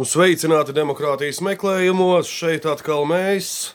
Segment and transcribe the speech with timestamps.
[0.00, 2.28] Nu, sveicināti demokrātijas meklējumos.
[2.32, 3.74] Šeit atkal mēs,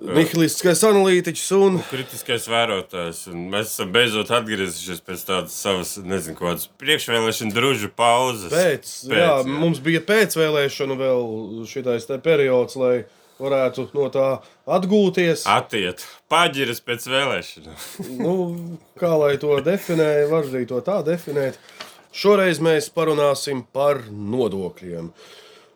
[0.00, 3.20] Nihilistiskais analītiķis un kritiskais vērotājs.
[3.28, 8.48] Un mēs esam beidzot atgriezušies pēc tādas savas, nezinu, kādas priekšvēlēšana družu pauzes.
[8.56, 8.88] pēc.
[9.04, 9.36] pēc jā, jā,
[9.66, 11.28] mums bija pēcvēlēšana vēl
[11.68, 12.96] šitais te periods, lai
[13.36, 14.26] varētu no tā
[14.80, 15.44] atgūties.
[15.60, 17.88] Atiet, paģiras pēc vēlēšanām.
[18.24, 18.36] nu,
[18.96, 21.60] kā lai to definē, var arī to tā definēt.
[22.16, 25.12] Šoreiz mēs parunāsim par nodokļiem.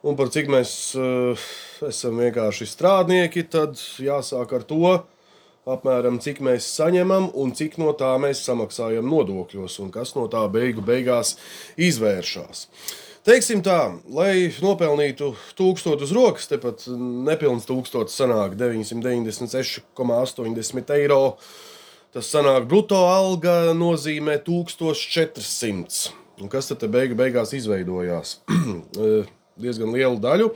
[0.01, 1.37] Un par cik mēs uh,
[1.85, 4.95] esam vienkārši strādnieki, tad jāsāk ar to,
[5.69, 10.49] apmēram cik mēs saņemam un cik no tā mēs samaksājam nodokļos un kas no tā
[10.53, 11.37] beigu beigās
[11.77, 12.69] izvēršas.
[13.29, 16.87] Teiksim tā, lai nopelnītu tūkstošu uz rokas, tepat
[17.29, 21.37] nepilns tūkstotis sanāk 996,80 eiro.
[22.17, 26.11] Tas sanāk brutto alga nozīmē 1400.
[26.41, 28.29] Un kas tad beigu beigās izveidojās?
[29.61, 30.51] Diezgan lielu daļu.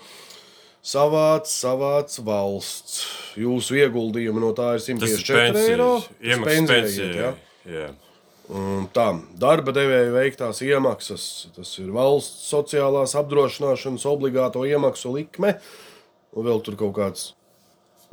[0.84, 3.04] Savāc, savāc valsts.
[3.40, 5.90] Jūsu ieguldījumi no tā ir 154 eiro.
[6.20, 6.98] Iemaksas.
[7.72, 7.92] Ja?
[8.92, 9.06] Tā,
[9.40, 11.22] darba devēja veiktās iemaksas,
[11.56, 15.54] tas ir valsts sociālās apdrošināšanas obligāto iemaksu likme,
[16.36, 17.30] un vēl tur kaut kāds.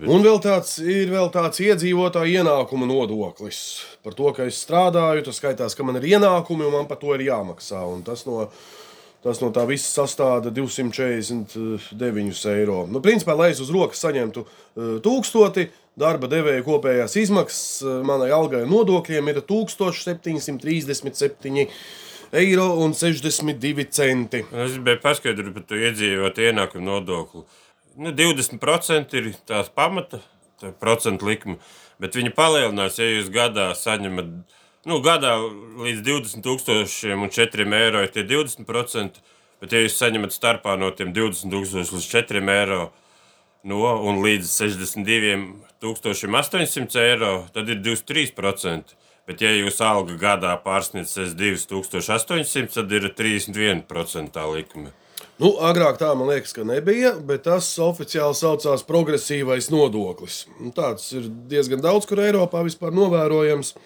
[0.01, 3.59] Un vēl tāds ir vēl tāds iedzīvotāja ienākuma nodoklis.
[4.01, 7.11] Par to, ka es strādāju, tas skaitās, ka man ir ienākumi un man par to
[7.13, 7.83] ir jāmaksā.
[7.91, 8.47] Un tas no
[9.21, 12.79] Tas no tā viss sastāv 249 eiro.
[12.89, 14.47] Nu, principā, lai es uz rokas saņemtu uh,
[15.05, 15.63] tūkstoti,
[16.01, 21.67] darba devēja kopējās izmaksas uh, manai algai nodokļiem ir 1737
[22.31, 24.41] eiro un 62 centi.
[24.49, 27.41] Es gribēju paskaidrot par to iedzīvotāju ienākumu nodokli.
[28.01, 30.17] Nu, 20% ir tās pamata
[30.61, 31.57] tā procentu likme,
[32.01, 34.29] bet viņi palielinās, ja jūs gadā saņemat
[34.89, 35.35] nu, gadā
[35.81, 39.21] līdz 20,000 un 4 eiro ir tie 20%.
[39.61, 42.81] Bet, ja jūs saņemat starpā no tiem 20,000 līdz 4 eiro
[43.69, 43.77] no,
[44.09, 48.97] un līdz 62,800 eiro, tad ir 23%.
[49.29, 54.89] Bet, ja jūsu alga gadā pārsniedz 2,800, tad ir 31% tā likme.
[55.41, 60.45] Nu, agrāk tā man liekas, ka nebija, bet tas oficiāli saucās progresīvais nodoklis.
[60.57, 63.69] Nu, tāds ir diezgan daudz, kur Eiropā vispār novērojams.
[63.77, 63.81] Uh,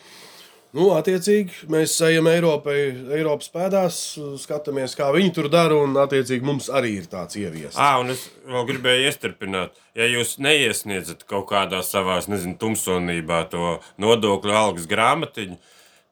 [0.76, 2.76] Nu, attiecīgi, mēs ejam Eiropai,
[3.16, 4.00] Eiropas pēdās,
[4.42, 7.80] skatāmies, kā viņi tur dara, un attiecīgi mums arī ir tāds ieviests.
[7.80, 13.78] Ah, un es vēl gribēju iestarpināt, ja jūs neiesniedzat kaut kādā savā, nezinu, tumsonībā to
[14.04, 15.56] nodokļu algas grāmatiņu,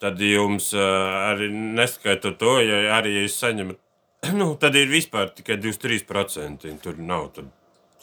[0.04, 3.82] tad jums arī neskaitot to, ja arī jūs saņemat,
[4.40, 6.72] nu, tad ir vispār tikai 23%.
[6.84, 7.34] Tur nav.
[7.36, 7.52] Tad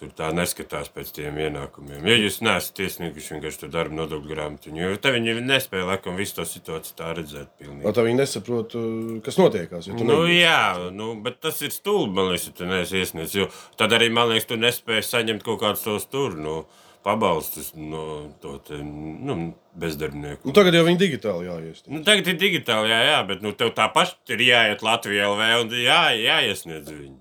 [0.01, 2.07] Tur tā neskatās pēc tiem ienākumiem.
[2.09, 6.39] Ja jūs neesat iesnieguši vienkārši to darbu nodokļu grāmatu, jo te viņi nespēja laikam visu
[6.39, 7.51] to situāciju tā redzēt.
[7.61, 7.85] Pilnīgi.
[7.85, 9.91] No, tā viņi nesaprot, uh, kas notiekās.
[9.93, 10.33] Nu, nebūs.
[10.39, 10.63] jā,
[10.97, 13.37] nu, bet tas ir stulbi, man liekas, ja tu neesi iesniedzis.
[13.43, 16.39] Jo tad arī, man liekas, tu nespēji saņemt kaut kādus tos tur.
[16.41, 16.63] Nu,
[17.05, 19.39] pabalstus no to te, nu,
[19.77, 20.49] bezdarbnieku.
[20.49, 21.93] Nu, tagad jau viņi digitāli jāiesniedz.
[21.93, 25.53] Nu, tagad ir digitāli, jā, jā bet nu, tev tā paša ir jāiet Latvijā LV
[25.61, 27.19] un jā, jāiesniedz viņi.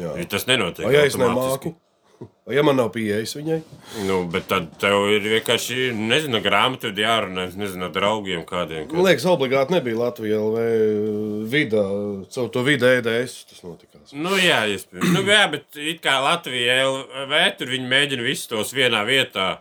[0.00, 0.16] Jā.
[0.16, 0.88] Ja tas nenotiek.
[0.92, 1.76] Ja es nemāku.
[2.50, 3.60] Ja man nav pieejas viņai,
[4.08, 8.88] nu, bet tad tev ir vienkārši, nezinu, grāmatu jārunā, nezinu, draugiem kādiem.
[8.88, 8.96] Kad...
[8.98, 10.64] Man liekas, obligāti nebija Latvijā vai
[11.52, 11.84] vidā,
[12.34, 14.10] caur to vidu EDS tas notikās.
[14.10, 15.12] Nu, jā, iespējams.
[15.14, 19.52] nu, jā, bet it kā Latvijā LV, tur viņi mēģina visus tos vienā vietā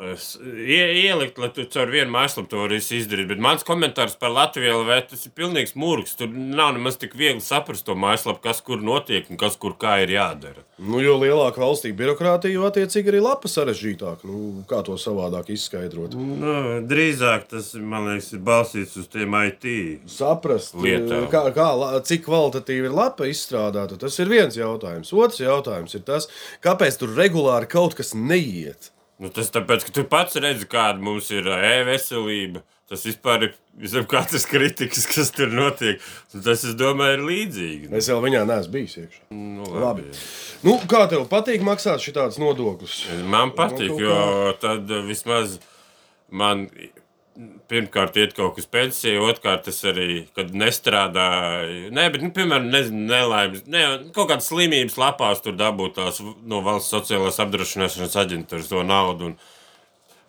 [0.00, 3.28] ielikt, lai tu caur vienu mājaslapu to varēsi izdarīt.
[3.28, 6.16] Bet mans komentārs par Latviju LV tas ir pilnīgs mūks.
[6.18, 9.98] Tur nav nemaz tik viegli saprast to mājaslapu, kas kur notiek un kas kur kā
[10.02, 10.64] ir jādara.
[10.82, 14.24] Nu, jo lielāka valstī birokrātija, jo attiecīgi arī lapa sarežģītāk.
[14.26, 16.16] Nu, kā to savādāk izskaidrot?
[16.16, 16.54] Nu,
[16.88, 19.68] drīzāk tas, man liekas, ir balstīts uz tiem IT.
[20.10, 21.28] Saprast, lietām.
[21.30, 21.68] kā, kā,
[22.08, 25.12] cik kvalitatīvi ir lapa izstrādāta, tas ir viens jautājums.
[25.14, 26.26] Otrs jautājums ir tas,
[26.64, 28.90] kāpēc tur regulāri kaut kas neiet.
[29.22, 32.64] Nu, tas tāpēc, ka tu pats redzi, kāda mums ir e-veselība.
[32.90, 36.02] Tas vispār ir visam katrs kritikas, kas tur notiek.
[36.34, 37.92] Tas, es domāju, ir līdzīgi.
[37.96, 39.22] Es jau viņā neesmu bijis iekšā.
[39.32, 40.08] Nu, labi.
[40.10, 40.18] labi.
[40.66, 42.98] Nu, kā tev patīk maksāt šādus nodokļus?
[43.32, 44.18] Man patīk, nu, jo
[44.60, 45.56] tad vismaz
[46.28, 46.66] man
[47.70, 53.06] pirmkārt, iet kaut kas pensijā, otrkārt, es arī, kad nestrādāju, nē, bet, nu, piemēram, nezinu,
[53.08, 53.86] nelaimes, ne,
[54.16, 59.32] kaut kādas slimības lapās tur dabūt tās no valsts sociālās apdrošināšanas aģentūras to naudu.
[59.32, 59.58] Un,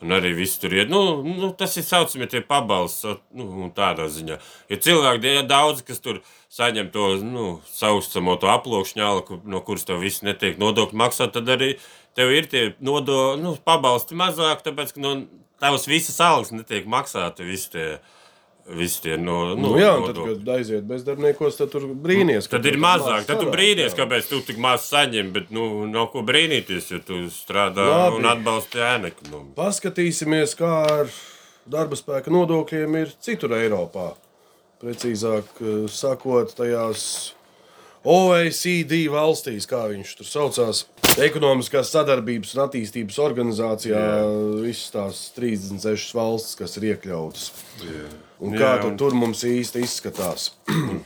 [0.03, 0.89] Un arī viss tur ir.
[0.91, 4.35] Nu, nu, tas ir saucamie tie pabalsti, nu, tādā ziņā.
[4.67, 6.19] Ja cilvēki ir daudz, kas tur
[6.51, 11.77] saņem to nu, saucamo to aploksņālu, no kuras tev viss netiek nodokļu maksāt, tad arī
[12.17, 15.15] tev ir tie nodokļu nu, pabalsti mazāk, tāpēc, ka no
[15.63, 17.47] tavas visas algas netiek maksāti.
[17.47, 17.87] Visi tie
[18.63, 22.47] Visi tie no, Nu, no, jā, un tad, kad aiziet bezdarbniekos, tad tur brīnīties.
[22.47, 26.23] Tad ir mazāk, tad tu brīnīties, kāpēc tu tik maz saņem, bet nu, nav ko
[26.23, 28.21] brīnīties, ja tu strādā Labi.
[28.21, 29.51] un atbalsti ēnu ekonomiku.
[29.57, 31.11] Paskatīsimies, kā ar
[31.67, 34.13] darba spēka nodokļiem ir citur Eiropā.
[34.79, 37.33] Precīzāk eh, sakot, tajās
[38.05, 40.81] OECD valstīs, kā viņš tur saucās,
[41.23, 44.01] ekonomiskās sadarbības un attīstības organizācijā,
[44.63, 47.45] visas tās 36 valstis, kas ir iekļautas.
[48.43, 50.49] Un kā Jā, un- tur mums īsti izskatās?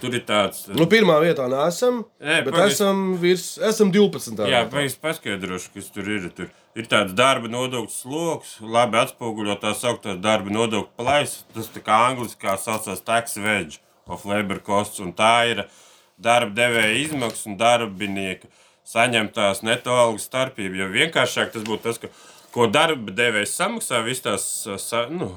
[0.01, 0.63] Tur ir tāds.
[0.73, 2.71] Nu, pirmā vietā nesam, Nē, bet pagaid.
[2.73, 4.41] esam, virs, esam 12.
[4.49, 6.29] Jā, pēc paskaidrošu, kas tur ir.
[6.33, 11.43] Tur ir tāds darba nodokļu sloks, labi atspoguļot tā sauktā darba nodokļu plaisa.
[11.53, 13.77] Tas tā kā angliski saucās tax wedge
[14.07, 14.99] of labor costs.
[14.99, 15.67] Un tā ir
[16.17, 18.49] darba devēja izmaksas un darbinieka
[18.87, 20.83] saņemtās neto algas starpība.
[20.83, 22.11] Jo vienkāršāk tas būtu tas, ka,
[22.55, 25.33] ko darba devējs samaksā, visas tās nu,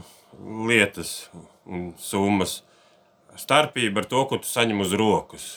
[0.69, 1.31] lietas
[1.67, 2.61] un summas.
[3.39, 5.51] Starpība ar to, ko tu saņem uz rokas.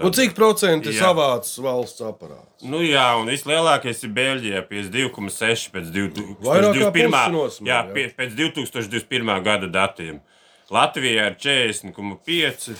[0.00, 1.10] Un cik procenti Jā.
[1.10, 2.64] savāc valsts aparāts?
[2.64, 6.38] Nu, jā, un vislielākais ir Beļģijā, 52,6 pēc 2021.
[6.46, 8.12] Vairāk kā pusi nosmēr, jā, jā.
[8.16, 9.32] pēc 2021.
[9.44, 10.22] gada datiem.
[10.72, 12.72] Latvijā ir 40,5,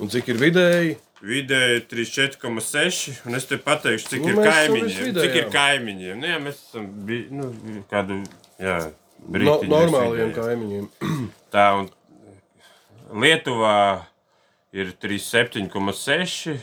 [0.00, 0.96] Un cik ir vidēji?
[1.26, 3.22] vidēji 34,6.
[3.26, 5.14] Un es te pateikšu, cik Nu, ir kaimiņiem.
[5.16, 6.18] Cik ir kaimiņiem?
[6.20, 7.50] Nu, jā, mēs esam bi- nu,
[7.90, 8.20] kādu,
[8.60, 8.78] jā,
[9.26, 10.84] No, normāliem kaimiņiem.
[11.54, 11.88] Tā un
[13.16, 14.04] Lietuvā
[14.76, 16.58] ir 37,6,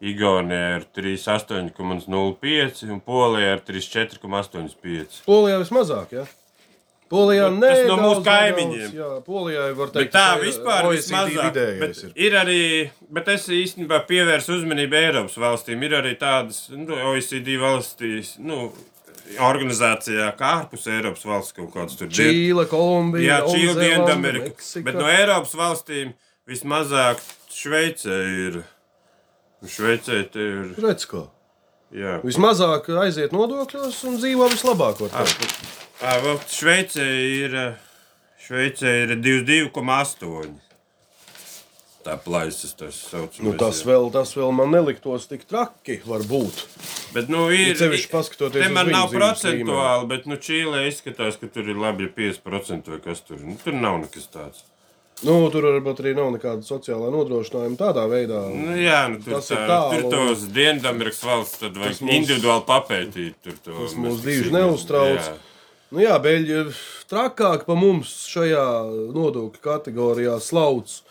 [0.00, 5.18] Igaunijā ir 38,05 un Polijā ir 34,85.
[5.26, 6.24] Polijā vismazāk, jā.
[7.10, 8.92] Polijā Nu, tas no mūsu kaimiņiem.
[8.94, 11.58] Jā, Polijā var teikt, tā ka vispār OECD vismazāk.
[11.80, 12.12] Bet ir.
[12.26, 12.60] ir arī,
[13.10, 15.82] bet es īstenībā pievērsu uzmanību Eiropas valstīm.
[15.88, 18.68] Ir arī tādas nu, OECD valstīs, nu,
[19.42, 22.14] organizācijā, kā ārpus Eiropas valsts kaut kādas tur ir.
[22.20, 24.70] Čīla, Kolumbija, Jā, Jaunzēlande, Dienvidamerika.
[24.86, 26.14] Bet no Eiropas valstīm
[26.50, 28.62] vismazāk Šveicē ir.
[29.66, 30.74] Šveicē ir.
[30.78, 31.26] Redz, ko.
[31.90, 35.00] Jā, Vismazāk aiziet nodokļos un dzīvo vislabāk.
[35.10, 35.56] teikt.
[36.00, 37.56] Ā, vēl Šveicē ir.
[37.58, 37.68] ā,
[38.46, 40.54] Šveicē ir 22,8.
[42.00, 43.42] Tā plaisas tas saucamais.
[43.44, 46.62] Nu, tas, vēl, tas vēl man neliktos tik traki, varbūt.
[47.12, 47.74] Bet, nu, ir.
[47.74, 52.06] Ir sevišķi paskatoties Te man nav procentuāli, bet, nu, Čīlē izskatās, ka tur ir labi
[52.08, 53.42] ja 5% vai kas tur.
[53.44, 54.64] Nu, tur nav nekas tāds.
[55.22, 58.40] Nu, tur varbūt arī nav nekāda sociālā nodrošinājuma tādā veidā.
[58.54, 62.14] Nu, jā, nu, tur, Tas ir tā, tālu, tur tos Dienvidamerikas valsts tad vajag mūs-
[62.16, 63.34] individuāli papētīt.
[63.44, 65.20] Tur to Tas mūs sīki- neuztrauc.
[65.20, 65.34] Jā.
[65.92, 66.72] Nu jā, Beļģi ir
[67.10, 68.64] trakāk pa mums šajā
[69.12, 71.02] nodokļu kategorijā slauc.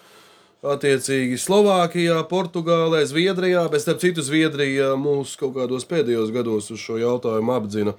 [0.63, 6.97] Attiecīgi Slovākijā, Portugālē, Zviedrijā, bet starp citu Zviedrija mūs kaut kādos pēdējos gados uz šo
[7.00, 7.94] jautājumu apdzina.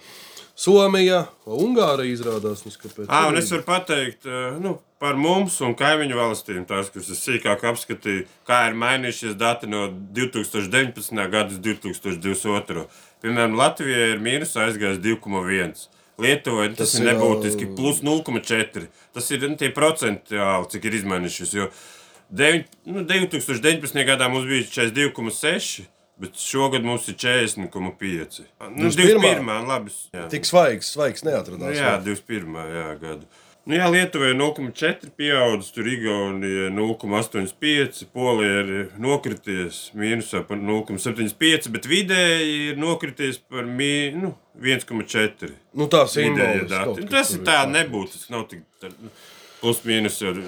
[0.60, 2.60] Somija, Ungārija izrādās.
[3.08, 4.26] À, un es varu pateikt
[4.60, 9.70] nu, par mums un kaimiņu valstīm, tās, kuras es sīkāk apskatīju, kā ir mainījušies dati
[9.70, 9.86] no
[10.18, 11.16] 2019.
[11.32, 12.84] gada līdz 2022.
[13.24, 15.86] Piemēram, Latvijai ir mīnus aizgājis 2,1.
[16.20, 18.84] Lietuvai tas, Tas ir nebūtiski plus 0,4.
[19.16, 21.54] Tas ir nu, tie procentuāli, cik ir izmainījušies.
[21.56, 21.70] Jo
[22.36, 24.04] deviņ- nu, 2019.
[24.04, 25.86] gadā mums bija 42,6.
[26.20, 28.40] Bet šogad mums ir 40,5.
[28.76, 29.20] Nu, 21..
[29.20, 29.66] 21.
[29.68, 29.90] labi.
[30.30, 31.76] Tik svaigs, svaigs Nu, neatradās.
[31.78, 32.58] jā, 21.
[32.74, 33.24] Jā, gadu.
[33.68, 41.68] Nu, jā, Lietuvai ir 0,4 pieaudzis, tur Igaunija 0,85, Polija ir nokrities mīnusā par 0,75,
[41.74, 45.52] bet vidēji ir nokrities par mī, nu, 1,4.
[45.76, 46.68] Nu, tā Vidēji simboliski.
[46.72, 46.84] dati.
[47.04, 48.12] kaut Tas ir tā, nebūtu.
[48.16, 49.39] Tas nav tik tā- plus
[49.86, 50.38] mīnus ir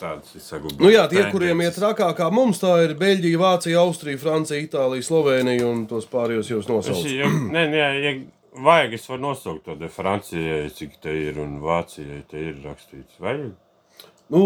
[0.00, 0.80] tāds saglabājums.
[0.82, 5.06] Nu jā, tie, kuriem iet trakāk kā mums, tā ir Beļģija, Vācija, Austrija, Francija, Itālija,
[5.06, 7.12] Slovenija un tos pārējos jūs nosaucat.
[7.12, 8.16] ja, nē, nē, ja
[8.66, 13.20] vajag, es varu nosaukt to te Francijai, cik te ir, un Vācijai te ir rakstīts.
[13.22, 13.52] Vajag?
[14.32, 14.42] Nu,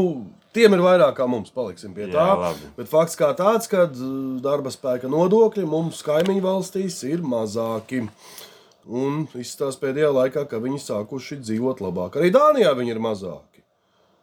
[0.53, 2.27] tiem ir vairāk kā mums, paliksim pie Jā, tā.
[2.43, 2.71] labi.
[2.77, 4.11] Bet fakts kā tāds, ka uh,
[4.45, 8.05] darba spēka nodokļi mums kaimiņu valstīs ir mazāki.
[8.91, 12.17] Un izstāsta pēdējā laikā, ka viņi sākuši dzīvot labāk.
[12.19, 13.50] Arī Dānijā viņi ir mazāki.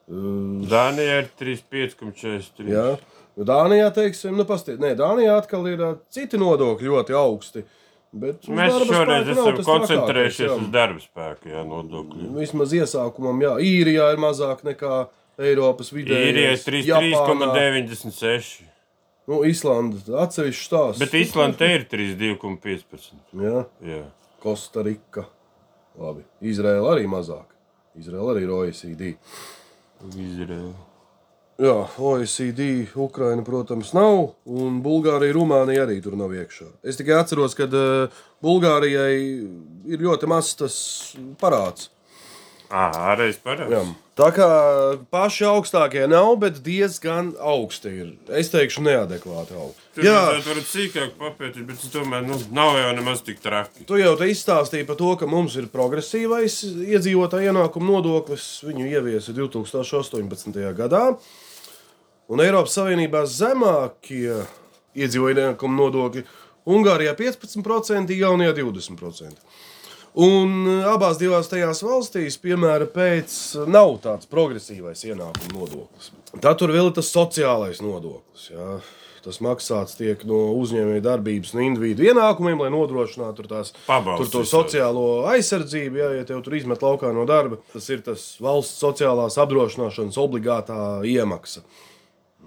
[0.08, 2.70] Dānijā ir 35,43.
[2.72, 2.86] jā.
[3.38, 5.84] Dānijā, teiksim, nu, pastiet, nē, Dānijā atkal ir
[6.14, 7.66] citi nodokļi ļoti augsti.
[8.18, 12.32] Bet Mēs šoreiz esam koncentrējušies uz darba spēku, jā, nodokļu.
[12.40, 15.04] Vismaz iesākumam, jā, īrijā ir mazāk nekā
[15.44, 16.18] Eiropas vidē.
[16.32, 18.64] Īrijai ir 33,96.
[19.28, 21.02] Nu, Islanda atsevišķi stāsts.
[21.04, 23.12] Bet Īslanda te ir 32,15.
[23.44, 24.06] Jā, Jā.
[24.42, 25.28] Kostarika.
[26.00, 26.24] Labi.
[26.48, 27.52] Izraela arī mazāk.
[28.00, 29.12] Izraela arī ir OECD.
[30.14, 30.76] Izraela.
[31.58, 34.36] Jā, OECD, Ukraina, protams, nav.
[34.46, 36.68] Un Bulgārija, Rumānija arī tur nav iekšā.
[36.86, 39.16] Es tikai atceros, ka uh, Bulgārijai
[39.90, 40.76] ir ļoti mazs tas
[41.42, 41.90] parāds.
[42.70, 43.80] Ah, arī es pareizi.
[44.18, 44.48] Tā kā
[45.14, 48.08] paši augstākie nav, bet diezgan augsti ir.
[48.34, 49.84] Es teikšu, neadekvāti augsti.
[49.94, 53.86] Tur Jā, vajadzētu varbūt sīkāk papētīt, bet es domāju, nu, nav jau nemaz tik traki.
[53.88, 56.58] tu jau izstāstīji par to, ka mums ir progresīvais
[56.98, 58.48] iedzīvotāja ienākuma nodoklis.
[58.66, 60.60] Viņu ieviesa 2018.
[60.82, 61.04] gadā.
[62.28, 64.34] Un Eiropas Savienībā zemākie
[64.98, 66.26] iedzīvotāja ienākuma nodokļi
[66.68, 69.46] Ungārijā 15%, Igaunijā 20%.
[70.18, 73.34] Un uh, abās divās tajās valstīs, piemēram, pēc
[73.70, 76.14] nav tāds progresīvais ienākuma nodoklis.
[76.42, 78.48] Tad tur vēl ir tas sociālais nodoklis.
[78.50, 78.80] Jā.
[79.28, 85.26] Tas maksāts tiek no uzņēmēja darbības un individu ienākumiem, lai nodrošinātu tās, tur to sociālo
[85.34, 86.00] aizsardzību.
[86.00, 90.80] Jā, ja tev tur izmet laukā no darba, tas ir tas valsts sociālās apdrošināšanas obligātā
[91.04, 91.66] iemaksa.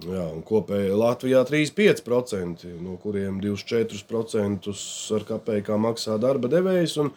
[0.01, 4.71] Jā, un kopēji Latvijā 3,5%, no kuriem 24%
[5.17, 7.11] ar kapekā maksā darba devējs un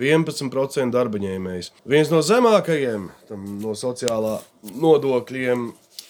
[0.00, 1.72] 11% darba ņēmējs.
[1.84, 3.08] Viens no zemākajiem
[3.60, 4.38] no sociālā
[4.72, 5.66] nodokļiem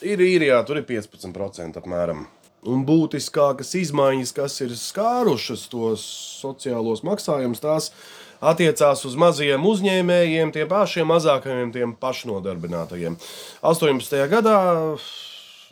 [0.06, 2.28] ir īrijā, tur ir 15% apmēram.
[2.70, 6.04] Un būtiskākas izmaiņas, kas ir skārušas tos
[6.42, 7.88] sociālos maksājumus, tās
[8.40, 13.16] attiecās uz mazajiem uzņēmējiem, tiem pašiem mazākajiem, tiem pašnodarbinātajiem.
[13.72, 14.22] 18.
[14.30, 14.60] gadā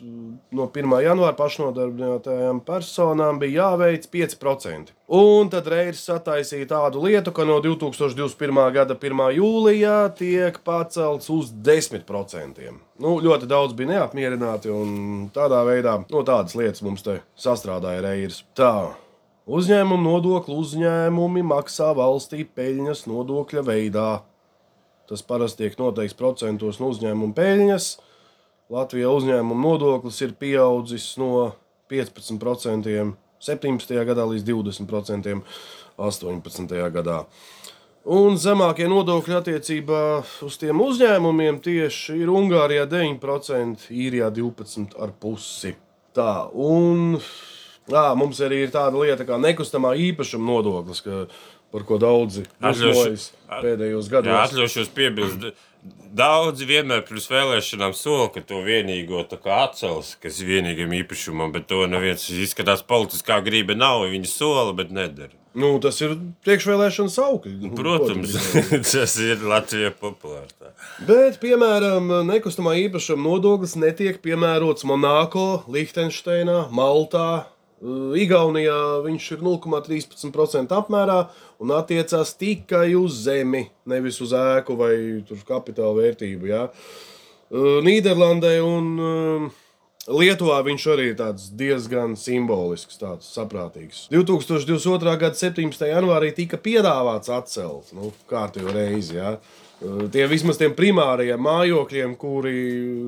[0.01, 0.93] no 1.
[1.03, 4.93] janvāra pašnodarbinātajām personām bija jāveic 5%.
[5.19, 8.61] Un tad Reirs sataisīja tādu lietu, ka no 2021.
[8.75, 9.25] gada 1.
[9.39, 12.71] jūlijā tiek pacelts uz 10%.
[12.99, 18.43] Nu, ļoti daudz bija neapmierināti, un tādā veidā no tādas lietas mums te sastrādāja Reirs.
[18.57, 18.91] Tā.
[19.49, 24.09] Uzņēmuma nodokli uzņēmumi maksā valstī peļņas nodokļa veidā.
[25.09, 27.87] Tas parasti tiek noteikts procentos no uzņēmuma peļņas.
[28.69, 31.55] Latvijā uzņēmuma nodoklis ir pieaudzis no
[31.89, 32.85] 15%
[33.41, 33.95] 17.
[34.05, 35.39] gadā līdz 20%
[35.97, 36.75] 18.
[36.93, 37.23] gadā.
[38.09, 40.03] Un zemākie nodokļi attiecībā
[40.45, 45.73] uz tiem uzņēmumiem tieši ir Ungārijā 9%, Īrijā 12,5%.
[46.13, 47.17] Tā, un
[47.89, 51.25] jā, mums arī ir tāda lieta kā nekustamā īpašuma nodoklis, ka,
[51.73, 54.37] par ko daudzi uzlojas pēdējos Jā, gados.
[54.49, 55.49] atļaušos piebilst.
[56.09, 61.85] Daudzi vienmēr pirms vēlēšanām sola, ka to vienīgo atcels, kas ir vienīgam īpašumam, bet to
[61.87, 64.07] neviens izskatās politiskā grība nav.
[64.09, 65.35] Viņi sola, bet nedara.
[65.59, 66.13] Nu, tas ir
[66.45, 67.53] priekšvēlēšana saukļi.
[67.63, 68.35] Nu, Protams,
[68.91, 70.53] tas ir Latvijā populārs.
[70.59, 70.73] tā.
[71.07, 77.47] Bet, piemēram, nekustamā īpašuma nodoklis netiek piemērots Monako, Lihtensteinā, Maltā.
[77.79, 81.19] Uh, Igaunijā viņš ir 0,13% apmērā
[81.63, 84.93] un attiecās tikai uz zemi, nevis uz ēku vai
[85.47, 86.49] kapitāla vērtību.
[86.51, 86.65] Jā.
[87.49, 89.59] Uh, Nīderlandē un uh,
[90.09, 91.23] Lietuvā viņš arī ir
[91.59, 94.07] diezgan simbolisks, tāds saprātīgs.
[94.11, 95.15] 2022.
[95.21, 95.87] gada 17.
[95.91, 99.21] janvārī tika piedāvāts atcelt, nu, kārtīgi reizi.
[99.21, 102.57] Uh, Tie vismaz tiem primārajiem mājokļiem, kuri,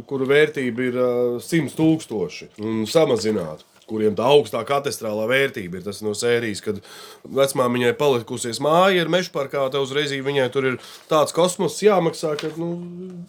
[0.08, 3.66] kuru vērtība ir uh, 100 tūkstoši, un samazināt.
[3.92, 6.80] Kuriem tā augstā katestrālā vērtība ir tas no sērijas, kad
[7.28, 10.78] vecmāmiņai palikusies māja, ir meža parkā, te uzreiz viņai tur ir
[11.12, 12.72] tāds kosmos jāmaksā, ka nu,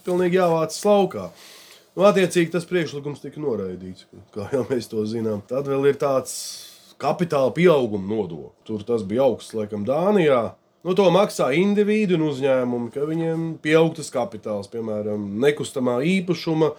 [0.06, 1.32] pilnīgi jāvāc laukā.
[1.92, 5.42] Nu, attiecīgi tas priekšlikums tika noraidīts, kā jau mēs to zinām.
[5.48, 6.32] Tad vēl ir tāds
[7.02, 8.56] kapitāla pieauguma nodoklis.
[8.68, 10.52] Tur tas bija augsts, laikam, Dānijā.
[10.82, 16.72] Nu, to maksā individu un uzņēmumi, ka viņiem pieaug tas kapitāls, piemēram, nekustamā īpašuma,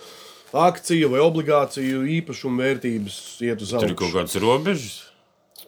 [0.53, 4.17] akciju vai obligāciju īpašuma vērtības iet uz Tur ir kaut augšu.
[4.19, 4.95] kādas robežas.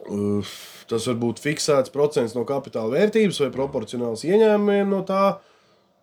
[0.05, 5.37] Uh, Tas var būt fiksēts procents no kapitāla vērtības vai proporcionāls ieņēmumiem no tā.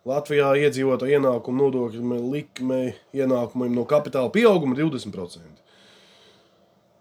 [0.08, 2.80] Latvijā iedzīvotāju ienākumu nodokļu likme
[3.14, 5.60] ienākumiem no kapitāla pieauguma ir 20%.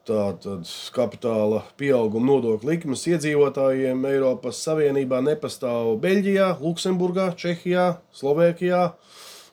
[0.06, 8.84] Tātad kapitāla pieauguma nodokļu likmes iedzīvotājiem Eiropas Savienībā nepastāv Beļģijā, Luksemburgā, Čehijā, Slovēkijā,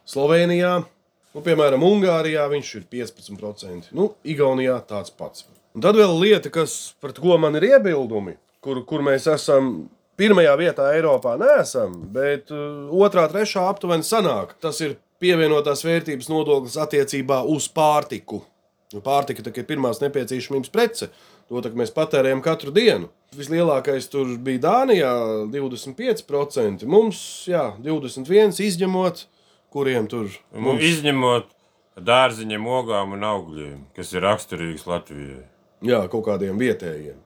[0.04, 0.74] Slovenijā.
[1.38, 5.44] Nu, piemēram, Ungārijā viņš ir 15%, nu, Igaunijā tāds pats.
[5.76, 9.86] Un tad vēl lieta, kas, pret ko man ir iebildumi, kur, kur mēs esam
[10.18, 14.56] pirmajā vietā Eiropā, neesam, bet uh, otrā, trešā aptuveni sanāk.
[14.58, 18.42] Tas ir pievienotās vērtības nodoklis attiecībā uz pārtiku.
[19.04, 21.12] Pārtika ir pirmās nepieciešamības prece.
[21.48, 23.12] To mēs patērējam katru dienu.
[23.38, 25.14] Vislielākais tur bija Dānijā
[25.52, 29.28] 25%, mums jā, 21% izņemot,
[29.74, 30.64] kuriem tur Mums...
[30.66, 31.48] mums, Izņemot
[31.98, 35.42] dārziņiem, ogām un augļiem, kas ir raksturīgs Latvijai.
[35.82, 37.16] jā, kaut kādiem vietējiem.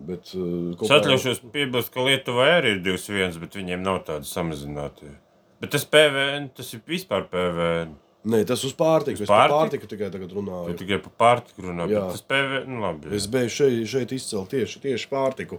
[0.00, 5.10] Bet, uh, Es atļaušos piebilst, ka Lietuvai arī ir 2,1, bet viņiem nav tāda samazināta.
[5.60, 7.90] Bet tas PVN, tas ir vispār PVN.
[8.30, 9.24] Nē, tas uz pārtiku.
[9.24, 9.58] Es par pārtiku?
[9.58, 10.76] pārtiku tikai tagad Tu runāju.
[10.78, 12.04] tikai par pārtiku runā, Jā.
[12.06, 13.12] bet tas PVN, nu labi.
[13.16, 15.58] Es beidzu šeit, šeit izcelt tieši, tieši pārtiku.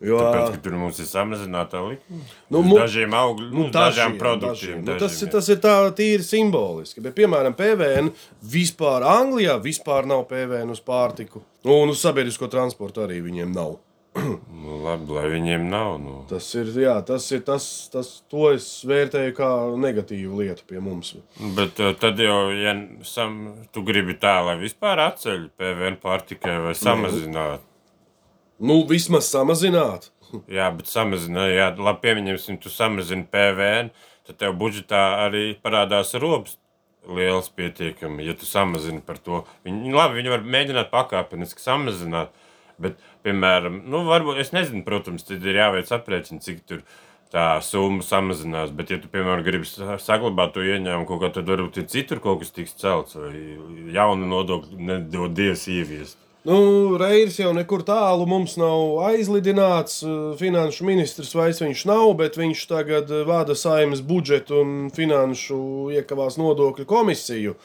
[0.00, 2.20] Jo, Tāpēc, tur mums ir samazināta likme.
[2.54, 4.84] Nu, mu- dažiem augļiem, nu, dažiem produktiem.
[4.86, 7.02] Nu, tas, ir- dažiem, tas ir tā tīri simboliski.
[7.02, 8.12] Bet, piemēram, PVN
[8.46, 11.42] vispār Anglijā vispār nav PVN uz pārtiku.
[11.66, 13.78] Nu, Un uz sabiedrisko transportu arī viņiem nav.
[14.58, 15.96] Nu, labi, lai viņiem nav.
[16.02, 16.14] Nu.
[16.30, 19.48] Tas ir, jā, tas ir tas, tas, to es vērtēju kā
[19.80, 21.14] negatīvu lietu pie mums.
[21.56, 22.74] Bet uh, tad jau, ja
[23.06, 23.38] sam,
[23.72, 27.64] tu gribi tā, lai vispār atceļ PVN pārtikai vai samazināt.
[28.58, 30.10] Nu, vismaz samazināt.
[30.58, 33.92] Jā, bet samazināt, labi, pieņemsim, tu samazini PVN,
[34.28, 36.58] tad tev budžetā arī parādās robs
[37.08, 39.44] liels pietiekami, ja tu samazini par to.
[39.64, 42.34] Viņi, labi, viņi var mēģināt pakāpeniski samazināt,
[42.82, 46.82] bet, piemēram, nu, varbūt, es nezinu, protams, tad ir jāveic aprēķini, cik tur
[47.32, 51.48] tā summa samazinās, bet, ja tu, piemēram, gribi sa- saglabāt to ieņēmumu kaut kā, tad
[51.48, 53.32] varbūt ir citur kaut kas tiks celts vai
[53.94, 56.20] jauna nodokļa nedod dievs ieviest.
[56.46, 60.04] Nu, Reiris jau nekur tālu mums nav aizlidināts.
[60.38, 65.58] Finanšu ministrs vairs viņš nav, bet viņš tagad vada saimnes budžetu un finanšu
[65.98, 67.56] iekavās nodokļu komisiju.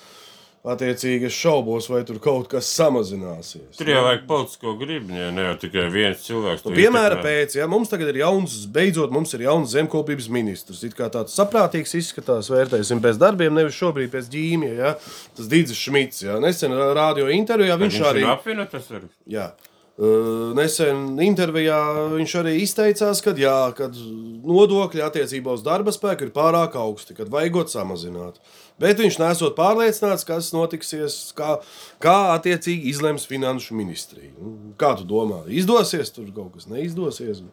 [0.64, 3.74] Attiecīgi, es šaubos, vai tur kaut kas samazināsies.
[3.76, 6.64] Tur jau vajag politisko gribu, ja ne jau tikai viens cilvēks.
[6.64, 10.86] Nu, piemēra pēc, ja mums tagad ir jauns, beidzot, mums ir jauns zemkopības ministrs.
[10.88, 14.80] It kā tāds saprātīgs izskatās, vērtēsim pēc darbiem, nevis šobrīd pēc ģīmija.
[14.80, 14.94] Ja?
[15.36, 16.40] Tas Dīdzis Šmits, ja?
[16.40, 18.26] nesen radio intervijā viņš, Viņš arī.
[18.32, 19.52] apvienotas ar Jā.
[19.52, 21.78] Uh, Nesen intervijā
[22.16, 27.30] viņš arī izteicās, ka jā, kad nodokļi attiecībā uz darba spēku ir pārāk augsti, kad
[27.30, 28.40] vajagot samazināt.
[28.82, 31.60] Bet viņš nesot pārliecināts, kas notiksies, kā,
[32.02, 34.34] kā attiecīgi izlems finanšu ministrija.
[34.42, 37.44] Nu, Kā tu domā, izdosies tur kaut kas neizdosies?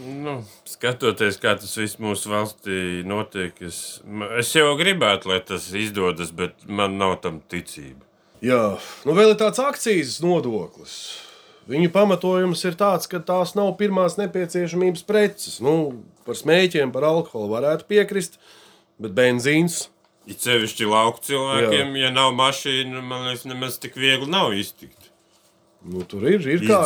[0.00, 4.00] Nu, skatoties, kā tas viss mūsu valstī notiek, es,
[4.40, 8.06] es jau gribētu, lai tas izdodas, bet man nav tam ticība.
[8.40, 11.28] Jā, nu vēl ir tāds akcijas nodoklis.
[11.68, 15.60] Viņu pamatojums ir tāds, ka tās nav pirmās nepieciešamības preces.
[15.60, 18.40] Nu, par smēķiem, par alkoholu varētu piekrist,
[18.98, 19.88] bet benzīns
[20.30, 22.02] It sevišķi lauku cilvēkiem, Jā.
[22.04, 25.08] ja nav mašīna, man liekas, nemaz tik viegli nav iztikt.
[25.80, 26.82] Nu, tur ir, ir kā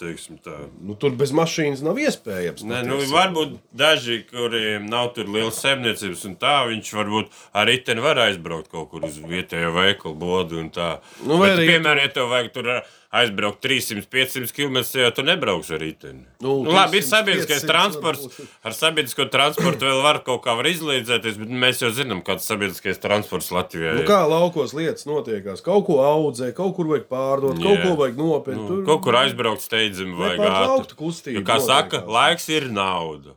[0.00, 0.54] teiksim tā.
[0.80, 2.64] Nu, tur bez mašīnas nav iespējams.
[2.64, 8.00] Nē, nu, varbūt daži, kuriem nav tur liels saimniecības, un tā viņš varbūt ar riteni
[8.00, 10.62] var aizbraukt kaut kur uz vietējo veikalu bodu.
[10.64, 10.88] un tā.
[11.28, 12.72] Nu, Bet, arī- piemēram, ja tev vajag tur
[13.10, 16.26] aizbraukt 300-500 km, jau tu nebrauks ar riteni.
[16.44, 18.26] Nu, Nu, labi, ir 300, sabiedriskais 500 transports.
[18.26, 18.50] varbūt.
[18.68, 23.00] Ar sabiedrisko transportu vēl var kaut kā var izlīdzēties, bet mēs jau zinām, kāds sabiedriskais
[23.00, 24.06] transports Latvijā Nu, ir.
[24.10, 25.62] kā laukos lietas notiekās?
[25.64, 27.64] Kaut ko audzē, kaut kur vajag pārdot, Jā.
[27.64, 28.68] kaut ko vajag nopirkt.
[28.68, 30.94] Nu, kaut kur aizbraukt steidzami vajag ātri.
[31.00, 32.12] kustība Jo, kā saka, notiekās.
[32.12, 33.34] laiks ir nauda.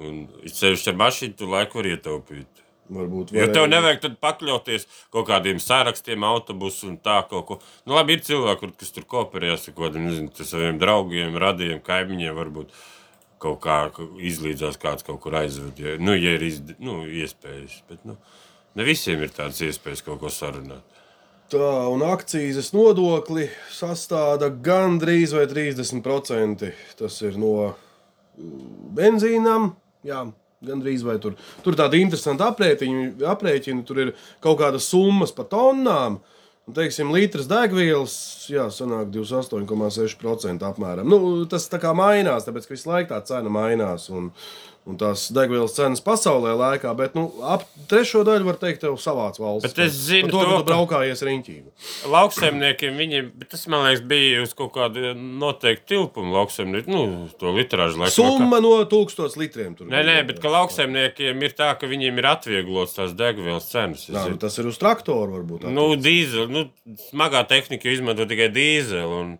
[0.00, 2.63] Un sevišķi ar mašīnu tu laiku var ietaupīt.
[2.92, 7.58] Varbūt Jo tev varēja- nevajag pakļauties kaut kādiem sārakstiem, autobusu un tā kaut ko.
[7.86, 12.34] Nu, labi, ir cilvēki, kur- kas tur kooperējas ar kaut kādiem, saviem draugiem, radiem, kaimiņiem,
[12.36, 12.68] varbūt
[13.40, 15.78] kaut kā izlīdzās kāds kaut kur aizved.
[15.78, 16.74] Ja, nu, ja ir izd...
[16.78, 18.16] nu, iespējas, bet nu,
[18.74, 20.82] ne visiem ir tādas iespējas kaut ko sarunāt.
[21.52, 26.70] Tā, un akcijas nodokli sastāda gandrīz vai 30%.
[26.96, 27.74] Tas ir no
[28.38, 29.74] mm, benzīnām.
[30.04, 30.24] Jā,
[30.66, 31.36] gandrīz vai tur.
[31.64, 33.84] Tur ir tādi interesanti aprēķini, aprēķini.
[33.88, 36.20] Tur ir kaut kādas summas pa tonnām.
[36.64, 38.14] Un, teiksim, litrs degvielas,
[38.48, 41.10] jā, sanāk 28,6% apmēram.
[41.10, 41.18] Nu,
[41.50, 44.06] tas tā kā mainās, tāpēc ka visu laiku tā cena mainās.
[44.08, 44.30] Un,
[44.84, 49.40] un tās degvielas cenas pasaulē lēkā, bet nu, ap trešo daļu var teikt, tev savāds
[49.40, 49.64] valsts.
[49.64, 51.54] Bet es zinu Par to, to, ka tu braukājies riņķī.
[52.12, 57.54] Lauksaimniekiem viņiem, bet tas man liekas, bija uz kaut kāda noteikta tilpuma lauksaimnieku, nu, to
[57.56, 58.16] litrāžu laiku.
[58.18, 59.72] Summa no 1000 litriem.
[59.78, 64.04] Tur Nē, nē, bet ka lauksaimniekiem ir tā, ka viņiem ir atvieglots tās degvielas cenas.
[64.10, 64.36] zinu.
[64.36, 65.64] nu, tas ir uz traktoru varbūt.
[65.72, 66.68] Nu, dīzeļu, nu,
[67.08, 69.24] smagā tehnika izmanto tikai dīzeļu.
[69.24, 69.34] un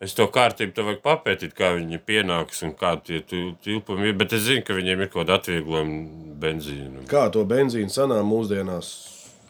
[0.00, 4.14] Es to kārtību tev vajag papētīt, kā viņi pienāks un kādi tie tilpumi ir.
[4.16, 7.04] Bet es zinu, ka viņiem ir kaut kāda atvieglojuma benzīna.
[7.10, 8.94] Kā to benzīnu cenām mūsdienās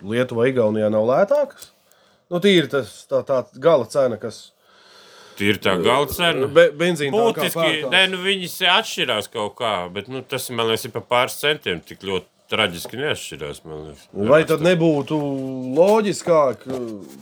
[0.02, 1.70] Lietuvā, Igaunijā nav lētākas?
[2.30, 4.48] Nu, tīri tas tā, tā gala cena, kas
[5.40, 6.48] ir tā gala cena.
[6.50, 10.88] be, benzīna kā Būtiski, nē, nu, viņas atšķirās kaut kā, bet nu, tas man liekas,
[10.88, 13.62] ir pa pāris centiem tik ļoti traģiski neatšķirās.
[13.64, 14.04] liekas.
[14.30, 15.18] Vai tad nebūtu
[15.78, 16.66] loģiskāk,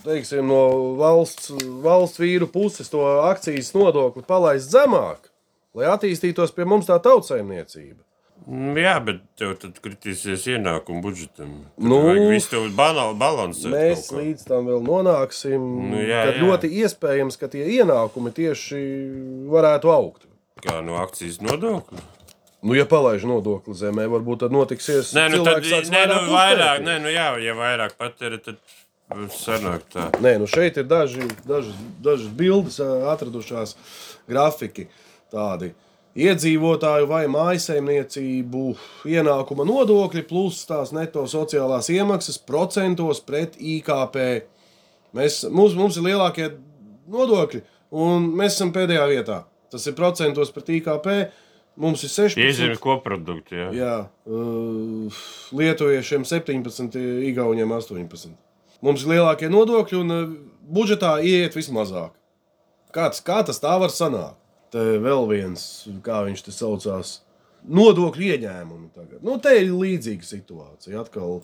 [0.06, 0.60] teiksim, no
[0.98, 1.52] valsts,
[1.84, 5.30] valsts vīru puses to akcijas nodokli palaist zemāk,
[5.76, 8.02] lai attīstītos pie mums tā tautsēmniecība?
[8.48, 11.50] Mm, Jā, bet tev tad kritīsies ienākumu budžetam.
[11.76, 13.68] Nu, Nu, viss tev balansē.
[13.72, 15.66] Mēs līdz tam vēl nonāksim.
[15.90, 16.46] Nu, jā, kad jā.
[16.46, 18.80] ļoti iespējams, ka tie ienākumi tieši
[19.52, 20.24] varētu augt.
[20.64, 22.06] Kā no akcijas nodokļa.
[22.62, 25.12] Nu, ja palaiž nodokli zemē, varbūt tad notiksies.
[25.14, 28.58] Nē, nu tad nē, nu, vairāk, nē, nu jā, ja vairāk patēri, tad
[29.30, 30.08] sanāk tā.
[30.20, 33.76] Nē, nu šeit ir daži, daži, dažas bildes atradušās,
[34.28, 34.88] grafiki
[35.32, 35.74] tādi.
[36.18, 38.62] iedzīvotāju vai mājsaimniecību
[39.06, 44.16] ienākuma nodokļi plus tās neto sociālās iemaksas procentos pret IKP.
[45.14, 46.48] Mēs, mums, mums ir lielākie
[47.06, 47.62] nodokļi,
[47.94, 49.44] un mēs esam pēdējā vietā.
[49.70, 51.06] Tas ir procentos pret IKP.
[51.78, 52.42] Mums ir 16.
[52.42, 53.54] Iezīmē koproduktu.
[53.54, 53.68] Jā.
[53.76, 53.94] Jā,
[54.26, 55.20] uh,
[55.54, 58.34] Lietuviešiem 17, Igauniem 18.
[58.82, 60.34] Mums ir lielākie nodokļi, un uh,
[60.74, 62.16] budžetā iet vismazāk.
[62.94, 64.40] Kāds, kā tas tā var sanākt?
[64.74, 65.62] Te vēl viens,
[66.04, 67.12] kā viņš te saucās,
[67.64, 68.90] nodokļu ieņēmumi.
[68.96, 69.22] Tagad.
[69.24, 71.04] Nu, te ir līdzīga situācija.
[71.04, 71.38] Atkal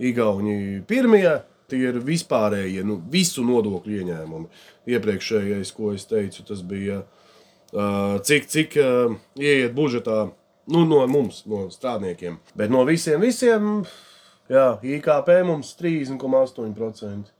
[0.00, 4.62] Igauni pirmie, tie ir vispārējie, nu, visu nodokļu ieņēmumi.
[4.94, 7.19] Iepriekšējais, ko es teicu, tas bija uh,
[7.72, 10.30] cik, cik ieiet budžetā
[10.70, 12.38] nu, no mums, no strādniekiem.
[12.58, 13.84] Bet no visiem, visiem
[14.50, 17.30] jā, IKP mums 30,8%,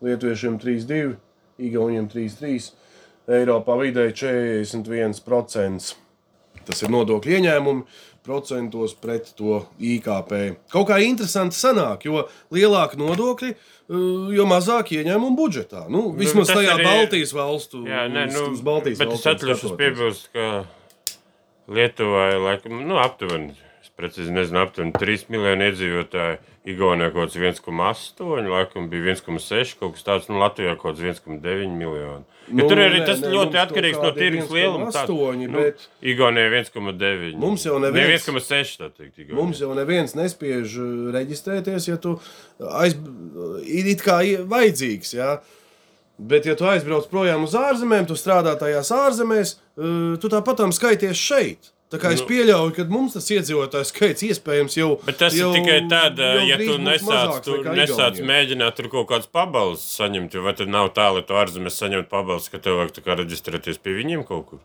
[0.00, 1.18] Lietuviešiem 3,2%,
[1.60, 2.76] Igauniem 3,3%,
[3.30, 5.90] Eiropā vidēji 41%.
[6.66, 7.84] Tas ir nodokļu ieņēmumi
[8.30, 10.32] procentos pret to IKP.
[10.70, 12.22] Kaut kā interesanti sanāk, jo
[12.54, 13.50] lielāki nodokļi,
[13.90, 15.86] uh, jo mazāk ieņēmumu budžetā.
[15.90, 19.74] Nu, vismaz tas tajā arī- Baltijas valstu, Jā, nē, nu, uz Baltijas bet es atļaušos
[19.80, 20.46] piebilst, ka
[21.70, 23.52] Lietuvai laikam, nu, aptuveni,
[24.00, 30.04] precīzi nezinu, aptuveni 3 miljoni iedzīvotāji, Igaunijā kaut kāds 1,8, laikam bija 1,6, kaut kas
[30.04, 32.24] tāds, nu, Latvijā kaut kāds 1,9 miljoni.
[32.50, 34.90] Nu, Nu, tur arī nē, tas nē, ļoti atkarīgs no tirgus lieluma.
[34.90, 37.36] 1,8, Nu, bet- Igaunijā 1,9.
[37.38, 39.16] Mums jau Ne, neviens- 1,6, tā teikt.
[39.22, 39.38] Igaunijā.
[39.38, 42.16] Mums jau neviens nespiež uh, reģistrēties, ja tu
[42.82, 42.96] aiz...
[43.64, 44.18] it kā
[44.50, 45.14] vajadzīgs.
[45.16, 45.40] Ja?
[46.18, 51.16] Bet, ja tu aizbrauc projām uz ārzemēm, tu strādā tajās ārzemēs, uh, tu tāpat skaities
[51.16, 51.70] šeit.
[51.90, 52.26] Tā kā es Nu.
[52.28, 56.58] pieļauju, ka mums tas iedzīvotāju skaits iespējams jau Bet tas jau, ir tikai tad, ja
[56.60, 61.08] tu nesāc, tu nesāc mēģināt tur kaut kādas pabalstus saņemt, jo vai tad nav tā,
[61.16, 64.62] lai tu ārzemēs saņemtu pabalstus, ka tev vajag reģistrēties pie viņiem kaut kur?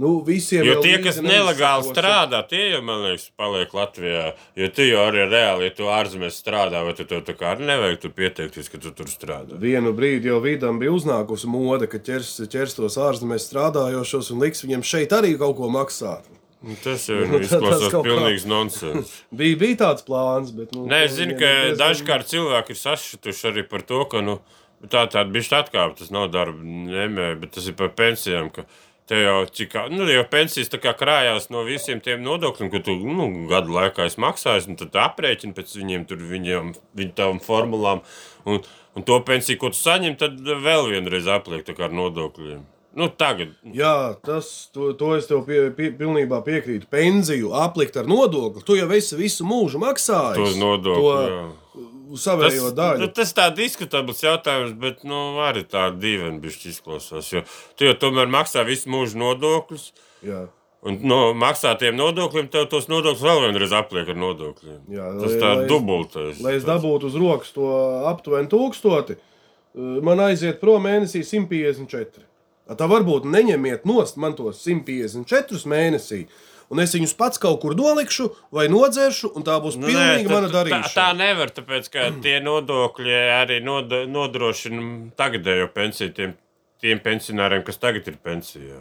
[0.00, 4.30] Nu, visiem Jo tie, kas nelegāli strādā, tie jau, man liekas, paliek Latvijā.
[4.56, 7.66] Jo tu jau arī reāli, ja tu ārzemēs strādā, vai tu tev tā kā arī
[7.68, 9.58] nevajag tur pieteikties, ka tu tur strādā.
[9.60, 14.64] Vienu brīdi jau vidam bija uznākusi mode, ka ķers, ķers tos ārzemēs strādājošos un liks
[14.64, 16.24] viņiem šeit arī kaut ko maksāt.
[16.62, 19.12] Nu, Tas jau Nu, nu, izklausās pilnīgs nonsens.
[19.42, 20.72] Bija, bija tāds plāns, bet.
[20.72, 24.38] Nu, Nē, es zinu, ka dažkārt cilvēki ir sašutuši arī par to, ka nu,
[24.86, 28.48] tā tāda bišķi atkāpa, tas nav darba nemē, bet tas ir par pensijām.
[28.54, 28.64] Ka
[29.12, 33.74] Tev jau, cik, nu, jau pensijas krājās no visiem tiem nodokļiem, ko tu nu, gadu
[33.74, 38.00] laikā esi maksājis, un tad aprēķini pēc viņiem, tur, viņiem, viņu formulām.
[38.48, 38.62] Un,
[38.96, 42.64] un to pensiju, ko tu saņem, tad vēl vienreiz apliek ar nodokļiem.
[42.96, 43.52] Nu, tagad.
[43.76, 46.88] Jā, tas, to, to es tev pie, pie, pilnībā piekrītu.
[46.92, 48.64] Pensiju aplikt ar nodokli.
[48.64, 50.40] Tu jau esi visu mūžu maksājis.
[50.40, 51.52] Tos nodokļus.
[51.76, 53.00] To savējo Tas, daļu.
[53.02, 57.30] nu, tas tā diskutabls jautājums, bet nu, arī tā dīvaini bišķi izklausās.
[57.32, 57.44] Jo
[57.76, 59.92] tu jau tomēr maksā visu mūžu nodokļus.
[60.26, 60.46] Jā.
[60.82, 64.80] Un no maksātiem nodokļiem tev tos nodokļus vēl vienreiz apliek ar nodokļiem.
[64.90, 66.40] Jā, tas tā lai dubultais.
[66.42, 67.68] Lai es dabūtu uz rokas to
[68.10, 72.26] aptuveni tūkstoti, eh, man aiziet prom mēnesī 154.
[72.70, 76.26] A Tā varbūt neņemiet nost man tos 154 mēnesī,
[76.72, 80.32] un es viņus pats kaut kur nolikšu vai nodzeršu, un tā būs Nu, pilnīgi nē,
[80.32, 80.94] mana tā- tā, darīšana.
[80.96, 86.34] tā nevar, tāpēc ka tie nodokļi arī nod, nodrošina tagadējo pensiju tiem,
[86.82, 88.80] tiem pensionāriem, kas tagad ir pensijā.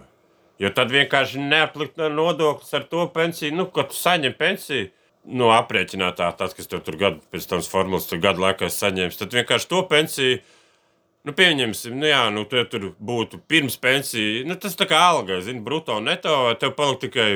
[0.62, 4.90] Jo tad vienkārši neaplikt ar nodokļus ar to pensiju, nu, ko tu saņem pensiju.
[5.26, 9.30] No aprēķinātā, tas, kas tev tur gadu, pēc tam formulas tur gadu laikā saņems, tad
[9.36, 10.40] vienkārši to pensiju,
[11.28, 15.42] nu, pieņemsim, nu, jā, nu, tu tur būtu pirms pensija, nu, tas tā kā alga,
[15.46, 17.32] zini, bruto un neto, tev paliek tikai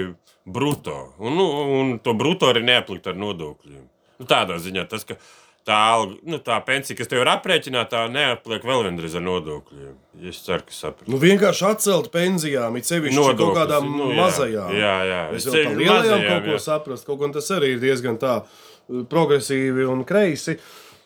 [0.46, 1.16] bruto.
[1.20, 1.48] Un, nu,
[1.80, 3.84] un to bruto arī neaplikt ar nodokļiem.
[4.22, 5.18] Nu, tādā ziņā tas, ka
[5.66, 9.96] tā, alga, nu, tā pensija, kas tev ir aprēķināta, neapliek vēl vienreiz ar nodokļiem.
[10.30, 11.10] Es ceru, ka sapratu.
[11.12, 14.22] Nu, vienkārši atcelt pensijām, it sevišķi kaut Nodokļus, kādām nu, jā.
[14.22, 14.78] mazajām.
[14.78, 15.26] Jā, jā.
[15.36, 16.62] Es jau tam lielajām kaut ko jā.
[16.70, 18.64] saprast, kaut gan tas arī ir diezgan tā uh,
[19.12, 20.60] progresīvi un kreisi.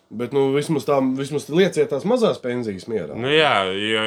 [0.09, 3.13] Bet, nu, vismaz tā, vismaz lieciet tās mazās pensijas mierā.
[3.13, 4.05] Nu, jā, jo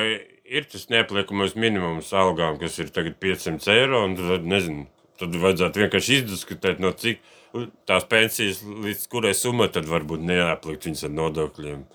[0.52, 4.02] ir tas neapliekamais minimums algām, kas ir tagad 500 eiro.
[4.08, 4.88] un Tad, nezinu,
[5.22, 7.22] tad vajadzētu vienkārši izdiskutēt, no cik
[7.88, 11.86] tās pensijas, līdz kurai summai tad varbūt neaplikt viņas ar nodokļiem.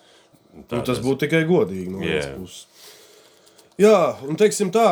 [0.69, 1.91] Tā Nu, tas būtu tikai godīgi.
[1.93, 2.33] No yeah.
[2.37, 2.65] puses.
[3.77, 4.87] Jā, un teiksim tā,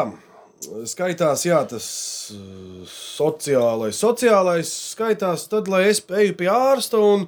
[0.89, 1.88] skaitās jā, tas
[2.36, 3.97] uh, sociālais.
[3.97, 7.28] Sociālais skaitās tad, lai es eju pie ārsta un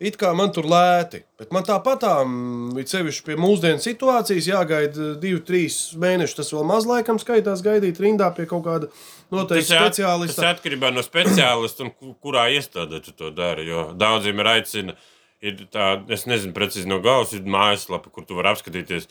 [0.00, 1.22] it kā man tur lēti.
[1.38, 6.36] Bet man tāpatām, it sevišķi pie mūsdienu situācijas, jāgaida divi, trīs mēneši.
[6.36, 8.90] Tas vēl maz laikam skaitās gaidīt rindā pie kaut kāda
[9.32, 10.50] noteikta Tas, at- tas speciālista.
[10.54, 13.66] atkarībā no speciālista un ku- kurā iestādē tu to dari.
[13.66, 14.94] Jo daudziem ir aicina,
[15.42, 19.06] ir tā, es nezinu, precīzi no galvas, ir mājaslapa, kur tu vari apskatīties.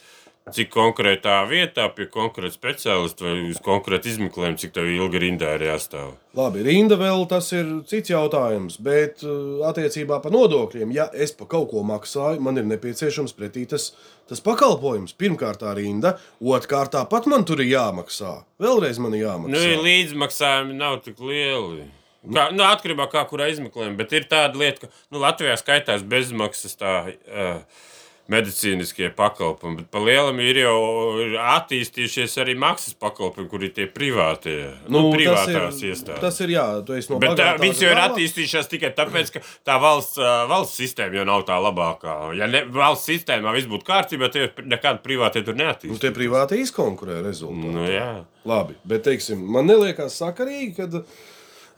[0.54, 5.64] Cik konkrētā vietā, pie konkrēta speciālista vai uz konkrētu izmeklējumu, cik tev ilgi rindā ir
[5.66, 6.12] jāstāv.
[6.38, 11.50] Labi, rinda vēl tas ir cits jautājums, bet uh, attiecībā par nodokļiem, ja es par
[11.50, 13.88] kaut ko maksāju, man ir nepieciešams pretī tas,
[14.30, 15.16] tas pakalpojums.
[15.18, 18.36] Pirmkārt, tā rinda, otrkārt, tāpat man tur ir jāmaksā.
[18.62, 19.56] Vēlreiz man ir jāmaksā.
[19.56, 21.88] Nu, līdzmaksājumi nav tik lieli.
[22.26, 26.06] Kā, nu, atkarībā no tā, kurā izmeklējuma, bet ir tāda lieta, ka nu, Latvijā skaitās
[26.06, 26.96] bezmaksas tā.
[27.26, 27.92] Uh,
[28.32, 30.78] medicīniskie pakalpojumi, bet pa lielam ir jau
[31.22, 34.56] ir attīstījušies arī maksas pakalpojumi, kur ir tie privātie,
[34.88, 36.22] nu, nu, privātās ir, iestādes.
[36.24, 39.44] Tas ir jā, tu esi no Bet tā, viņas jau ir attīstījušās tikai tāpēc, ka
[39.68, 40.18] tā valsts,
[40.50, 42.16] valsts sistēma jau nav tā labākā.
[42.38, 46.02] Ja ne, valsts sistēmā viss būtu kārtībā, tad nekāda privātie tur Nu, neattīstās.
[46.02, 47.72] tie privāti izkonkurē rezultātu.
[47.78, 48.24] Nu, jā.
[48.46, 51.04] Labi, bet teiksim, man liekas sakarīgi, ka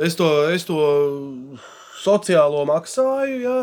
[0.04, 0.80] es to, es to
[2.02, 3.38] sociālo maksāju.
[3.44, 3.58] Ja?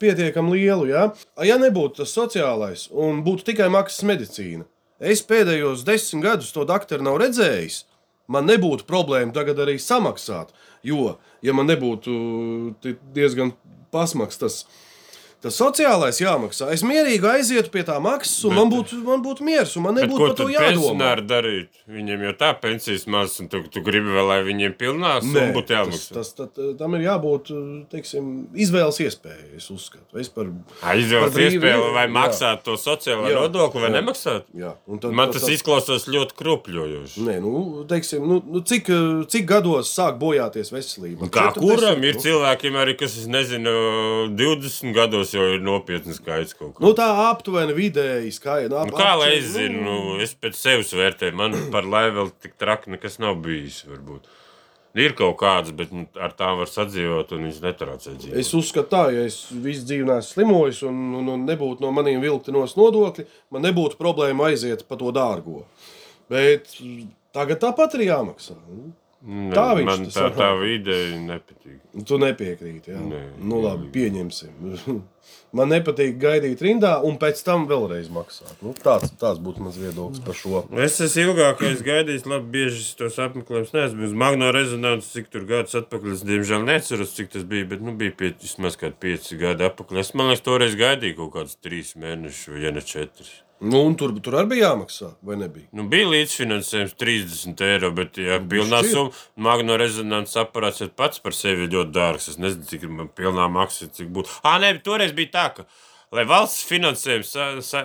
[0.00, 1.06] Pietiekami lielu, ja?
[1.44, 4.64] ja nebūtu tas sociālais un būtu tikai maksas medicīna.
[5.00, 7.84] Es pēdējos desmit gadus to doktoru nav redzējis.
[8.30, 10.52] Man nebūtu problēma tagad arī samaksāt.
[10.86, 12.12] Jo, ja man nebūtu
[13.16, 13.54] diezgan
[13.92, 14.58] pasmaks tas,
[15.42, 19.40] tas sociālais jāmaksā, es mierīgi aizietu pie tā maksas, un Bet- man būtu, man būtu
[19.46, 20.90] miers, un man nebūtu ko par to tad jādomā.
[20.92, 21.68] pensionāri darīt?
[21.88, 25.66] Viņiem jau tā pensijas maz, un tu, tu gribi vēl, lai viņiem pilnā summa būtu
[25.66, 26.14] tas, jāmaksā.
[26.14, 26.48] tas, tas,
[26.78, 27.50] tam ir jābūt
[27.90, 29.56] teiksim, izvēles iespējai.
[29.56, 30.46] Es uzskatu, es par,
[30.82, 32.12] Aizvēlas par brīvu iespēju, vai jā.
[32.14, 33.96] maksāt to sociālo Jā, nodokli, vai jā.
[34.00, 34.44] nemaksāt.
[34.54, 37.24] jā, tad, Man tad- tas izklausās ļoti krupļojoši.
[37.26, 38.86] Nē, nu, teiksim, nu, nu, cik,
[39.28, 41.28] cik gados sāk bojāties veselība?
[41.30, 42.20] Kā 40, kuram ir nu?
[42.20, 43.70] cilvēkiem, arī, kas, es nezinu,
[44.36, 46.56] 20 gados jau ir nopietns skaits.
[46.82, 48.90] Nu, tā aptuveni vidēji skaidrs.
[48.90, 52.94] Nu, kā lai es zinu, nu, es pēc sevis vērtēju, man par vēl tik traki
[52.96, 53.82] nekas nav bijis.
[53.90, 54.28] Varbūt.
[54.98, 58.38] Ir kaut kādas, bet nu, ar tām var sadzīvot, un viņas netraucē dzīvot.
[58.42, 62.18] Es uzskatu, tā, ja es visu dzīvi neesmu slimojis un, un, un nebūtu no maniem
[62.24, 65.62] vilktinos nodokļi, man nebūtu problēma aiziet pa to dārgo.
[66.30, 66.74] Bet
[67.36, 68.58] tagad tāpat ir jāmaksā.
[68.66, 68.90] Nu,
[69.54, 71.78] tā viņš man tā, tā ideja nepatīk.
[72.06, 72.94] Tu nepiekrīti.
[72.94, 73.00] Jā.
[73.04, 73.22] Nē.
[73.44, 75.00] nu, labi, pieņemsim.
[75.50, 78.52] Man nepatīk gaidīt rindā un pēc tam vēlreiz maksāt.
[78.62, 80.62] Nu, tāds, tāds būtu mans viedoklis par šo.
[80.86, 84.06] Es esmu ilgākais gaidījis, labi, bieži tos apmeklējumus neesmu.
[84.06, 87.96] Uz magno rezonanci, cik tur gadus atpakaļ, es diemžēl neceros, cik tas bija, bet nu,
[87.98, 90.02] bija pie, vismaz kādi pieci gadi atpakaļ.
[90.04, 93.40] Es man liekas, toreiz gaidīju kaut kādus trīs mēnešus, ja ne četrus.
[93.60, 95.66] Nu, un tur, tur arī bija jāmaksā, vai nebija?
[95.76, 98.94] Nu, bija līdzfinansējums 30 eiro, bet, ja pilnā Šķiet.
[98.94, 102.30] summa, magno rezonances aparāts ir pats par sevi ļoti dārgs.
[102.32, 104.32] Es nezinu, cik man pilnā maksa cik būtu.
[104.48, 105.66] Ah, nē, toreiz bija tā, ka.
[106.16, 107.34] Lai valsts finansējums,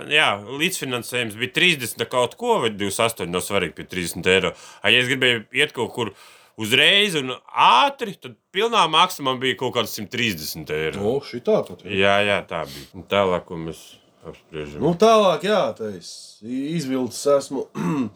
[0.10, 0.30] jā,
[0.64, 4.54] līdzfinansējums bija 30 kaut ko, vai 28, nav svarīgi, pie 30 eiro.
[4.80, 6.14] Ah, ja es gribēju iet kaut kur
[6.58, 11.04] uzreiz un ātri, tad pilnā maksa man bija kaut kāds 130 eiro.
[11.04, 11.84] O, šī tā tad.
[11.84, 12.88] Jā, jā, tā bija.
[12.96, 13.84] Un Tālāk, ko mēs
[14.32, 14.84] apspriežam.
[14.84, 16.10] Nu, tālāk, jā, tā es
[16.44, 17.68] izvilcis esmu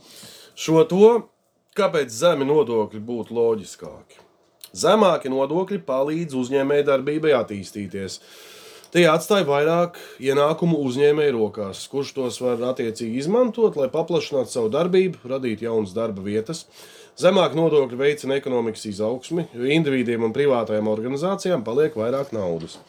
[0.63, 1.12] šo to,
[1.78, 4.24] kāpēc zemi nodokļi būtu loģiskāki.
[4.78, 8.19] Zemāki nodokļi palīdz uzņēmējdarbībai attīstīties.
[8.93, 15.22] Tie atstāja vairāk ienākumu uzņēmēju rokās, kurš tos var attiecīgi izmantot, lai paplašinātu savu darbību,
[15.30, 16.63] radītu jaunas darba vietas.
[17.19, 22.80] Zemāk nodokļi veicina ekonomikas izaugsmi, jo individiem un privātajām organizācijām paliek vairāk naudas.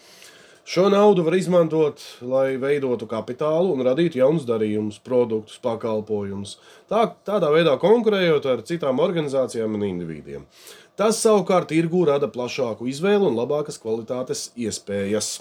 [0.71, 6.53] Šo naudu var izmantot, lai veidotu kapitālu un radītu jaunus darījumus, produktus, pakalpojumus.
[6.87, 10.45] Tā, tādā veidā konkurējot ar citām organizācijām un individiem.
[10.95, 15.41] Tas savukārt tirgū rada plašāku izvēli un labākas kvalitātes iespējas.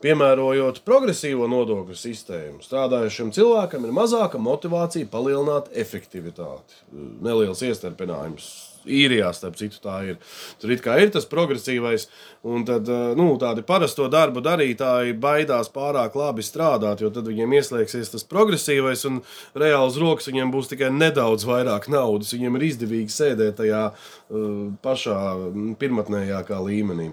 [0.00, 6.80] Piemērojot progresīvo nodokļu sistēmu, strādājušam cilvēkam ir mazāka motivācija palielināt efektivitāti.
[7.20, 8.71] Neliels iestarpinājums.
[8.86, 10.18] Īrijā, starp citu, tā ir.
[10.62, 12.08] Tur ir tas progresīvais,
[12.42, 17.56] un tad eh, nu, tādi parasto darbu darītāji baidās pārāk labi strādāt, jo tad viņiem
[17.58, 19.22] ieslēgsies tas progresīvais, un
[19.54, 22.34] reāli uz rokas viņiem būs tikai nedaudz vairāk naudas.
[22.34, 24.46] Viņiem ir izdevīgi sēdēt tajā uh,
[24.82, 27.12] pašā mm, pirmotnējākā līmenī.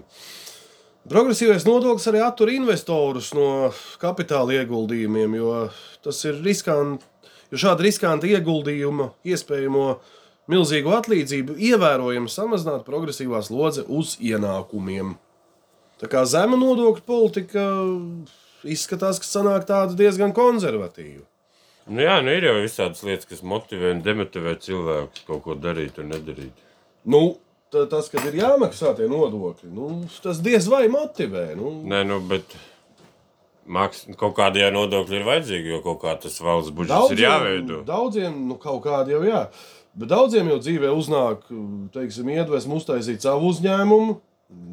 [1.10, 3.70] Progresīvais nodoklis arī attur investorus no
[4.02, 5.54] kapitāla ieguldījumiem, jo
[6.04, 7.06] tas ir riskanti.
[7.50, 9.86] Jo šāda riskanta ieguldījuma iespējamo
[10.50, 15.14] milzīgo atlīdzību ievērojami samazinātu progresīvā slodze uz ienākumiem.
[16.00, 17.64] Tā kā zema nodokļu politika
[18.64, 21.24] izskatās, ka sanāk tāda diezgan konservatīva.
[21.90, 25.96] Nu, jā, nu ir jau visādas lietas, kas motivē un demotivē cilvēku kaut ko darīt
[25.98, 26.60] un nedarīt.
[27.08, 27.22] Nu,
[27.72, 29.88] ta- tas, kad ir jāmaksā tie nodokļi, nu,
[30.22, 31.48] tas diez vai motivē.
[31.58, 32.52] Nu, Nē, nu, bet
[33.66, 37.26] maks, kaut kādi jau nodokļi ir vajadzīgi, jo kaut kā tas valsts budžets Daudziem, ir
[37.26, 37.80] jāveido.
[37.88, 39.42] daudziem nu, kaut kādi jau jā.
[39.98, 41.48] Bet daudziem jau dzīvē uznāk,
[41.94, 44.20] teiksim, iedvesmu uztaisīt savu uzņēmumu.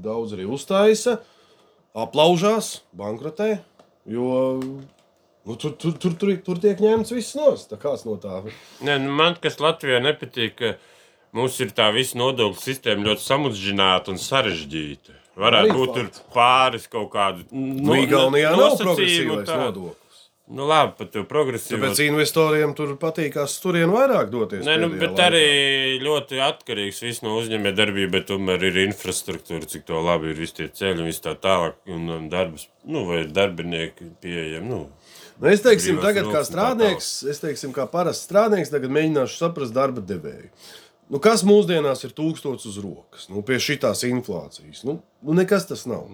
[0.06, 1.20] Daudz arī uztaisa,
[1.98, 3.58] aplaužās, bankrotē.
[4.10, 4.30] Jo
[5.48, 7.72] Nu, tur, tur, tur, tur, tur tiek ņemts viss nost.
[7.80, 8.42] Kāds no tā.
[8.84, 10.74] Nē, nu man kas Latvijā nepatīk, ka
[11.38, 15.16] mums ir tā visa nodokļu sistēma ļoti samudžināta un sarežģīta.
[15.40, 19.56] Varētu Arī būt pāris kaut kādu Nu, nav nosacījumu tā.
[19.70, 20.07] nodoklis.
[20.48, 21.76] Nu, labi, pat jau progresīvi.
[21.76, 24.64] Tāpēc investoriem tur patīkās turien vairāk doties.
[24.64, 25.26] Nē, nu, bet laikā.
[25.28, 30.62] arī ļoti atkarīgs viss no uzņēmējdarbības, bet tomēr ir infrastruktūra, cik to labi ir visi
[30.62, 34.72] tie ceļi un viss tā tālāk, un darbs, nu, vai darbinieki pieejami.
[34.72, 34.86] Nu.
[35.38, 40.02] Nu, es teiksim, tagad kā strādnieks, es teiksim, kā parasts strādnieks, tagad mēģināšu saprast darba
[40.02, 40.48] devēju.
[41.08, 43.30] Nu, kas mūsdienās ir tūkstots uz rokas?
[43.32, 44.84] Nu, pie šīs inflācijas.
[44.84, 46.10] Nu, nu, nekas tas nav.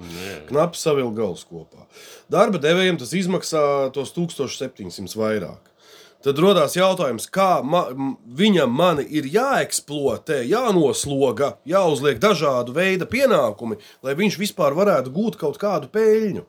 [0.49, 1.87] Knapi savilkt galus kopā.
[2.29, 5.73] Darba devējiem tas izmaksā tos 1700 vairāk.
[6.23, 7.81] Tad radās jautājums, kā ma
[8.23, 15.59] viņam mani ir jāeksploatē, jānosloga, jāuzliek dažādu veidu pienākumi, lai viņš vispār varētu gūt kaut
[15.59, 16.45] kādu peļņu.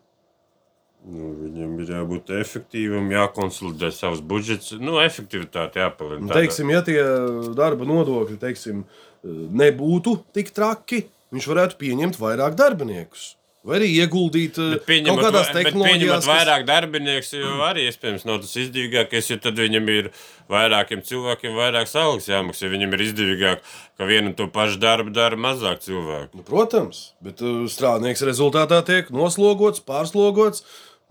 [1.05, 6.31] Nu, viņam ir jābūt efektīvam, jākonsolidē savs budžets, nu, efektivitāte jāpalielina.
[6.31, 7.01] tādā- Teiksim, ja tie
[7.55, 8.85] darba nodokļi teiksim,
[9.53, 13.35] nebūtu tik traki, viņš varētu pieņemt vairāk darbiniekus.
[13.65, 14.75] Vai arī ieguldīt eh,
[15.09, 19.57] kaut kādās tehnoloģijās, pieņemot kas- vairāk darbinieku, jau arī iespējams nav tas izdevīgākais, jo tad
[19.57, 20.11] viņam ir
[20.53, 22.67] vairākiem cilvēkiem vairāk algas jāmaksā.
[22.69, 23.63] Ja viņam ir izdevīgāk,
[23.97, 26.35] ka vienu to pašu darbu dara mazāk cilvēku.
[26.37, 30.61] Nu, protams, bet uh, strādnieks rezultātā tiek noslogots, pārslogots.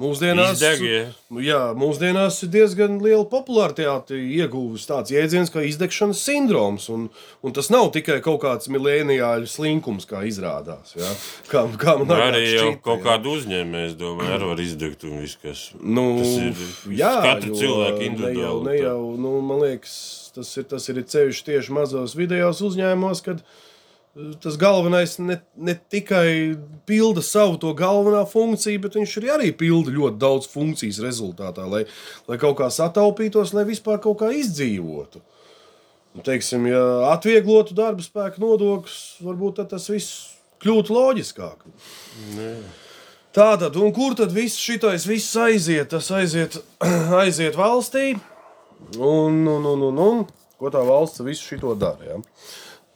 [0.01, 1.01] Mūsdienās, Izdeg, ja.
[1.29, 6.88] Nu, jā, mūsdienās ir diezgan liela popularitāte ieguvis tāds jēdziens kā izdegšanas sindroms.
[6.89, 7.03] Un,
[7.45, 10.95] un tas nav tikai kaut kāds milēnijāļu slinkums, kā izrādās.
[10.97, 11.12] Jā.
[11.51, 13.06] Kā, kā man Nu, agrāk arī jau šķita, kaut jā.
[13.06, 16.63] kādu uzņēmēju, es domāju, arī var izdegt un viss, kas Nu, tas ir.
[16.97, 18.63] jā, katra cilvēka Ne jau, individuāli.
[18.71, 19.93] ne jau, nu, man liekas,
[20.34, 23.62] tas ir, tas ir ceļš tieši mazos vidējos uzņēmumos, kad uh,
[24.41, 29.93] tas galvenais ne, ne tikai pilda savu to galvenā funkciju, bet viņš arī, arī pilda
[29.93, 31.86] ļoti daudz funkcijas rezultātā, lai,
[32.30, 35.23] lai kaut kā sataupītos, lai vispār kaut kā izdzīvotu.
[36.13, 41.65] Nu, Teiksim, ja atvieglotu darba spēka nodokļus, varbūt tas viss kļūtu loģiskāk.
[43.34, 45.89] Tātad, un kur tad viss šitais viss aiziet?
[45.89, 46.60] Tas aiziet,
[47.23, 48.12] aiziet valstī,
[48.99, 50.21] un, un, un, un, un
[50.62, 52.13] ko tā valsts visu šito dara?
[52.13, 52.21] Ja?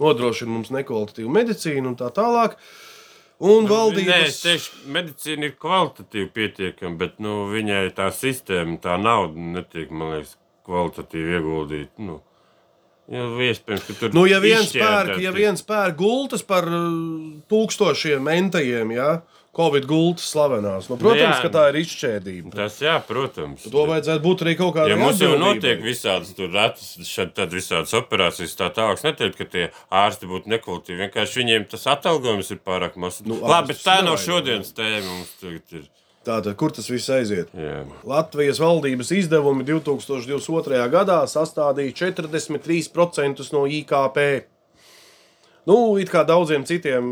[0.03, 2.57] Nodrošina mums nekvalitatīvu medicīnu un tā tālāk.
[3.37, 8.79] Un Nu, Nē, valdības es teikšu, medicīna ir kvalitatīvi pietiekama, bet nu, viņai tā sistēma,
[8.81, 12.05] tā nauda netiek, man liekas, kvalitatīvi ieguldīta.
[12.07, 12.17] Nu,
[13.13, 16.87] jau iespējams, ka tur Nu, ja viens pērk, ja viens pērk gultas par uh,
[17.51, 19.11] tūkstošiem mentajiem, ja,
[19.57, 21.45] Covid gultas slavenās, nu, protams, jā.
[21.45, 22.53] ka tā ir izšķērdība.
[22.57, 23.63] Tas, jā, protams.
[23.71, 27.55] To vajadzētu būt arī kaut kādai Ja mums jau notiek visādas tur retas, šad, tad
[27.55, 28.99] visādas operācijas, tā tālāk.
[28.99, 29.65] Es neteicu, ka tie
[30.03, 31.01] ārsti būtu nekvalitatīvi.
[31.05, 33.23] Vienkārši viņiem tas atalgojums ir pārāk mazs.
[33.25, 35.05] Nu, Nu, Labi, bet tā nav šodienas tēma.
[35.07, 35.85] Mums tagad ir.
[36.27, 37.53] Tātad, kur tas viss aiziet?
[37.55, 37.85] Jā.
[38.07, 40.81] Latvijas valdības izdevumi 2022.
[40.91, 44.25] gadā sastādīja 43% no IKP.
[45.67, 47.07] Nu, it kā daudziem citiem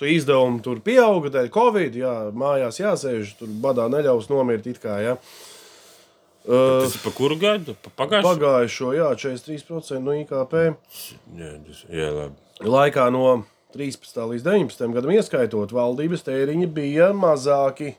[0.00, 4.68] tu izdevumi tur pieauga dēļ Covid, jā, mājās jāsēž, tur badā neļaus nomirt.
[4.80, 5.16] Kā, jā.
[6.48, 7.76] Uh, Tas ir pa kuru gadu?
[7.84, 8.30] Pa pagājušo?
[8.30, 10.56] pagājušo, jā, 43% no IKP.
[11.36, 12.40] Jā, tas, jā, labi.
[12.64, 13.26] Laikā no
[13.76, 14.16] 13.
[14.32, 14.96] līdz 19.
[14.96, 17.98] gadam ieskaitot, valdības tēriņi bija mazāki.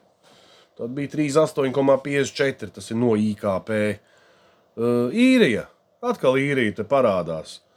[0.81, 2.73] Tad bija 38,54.
[2.73, 3.75] Tas ir no IKP.
[4.81, 5.67] Uh, īrija.
[6.01, 7.59] Atkal īrija te parādās.
[7.59, 7.70] Uh,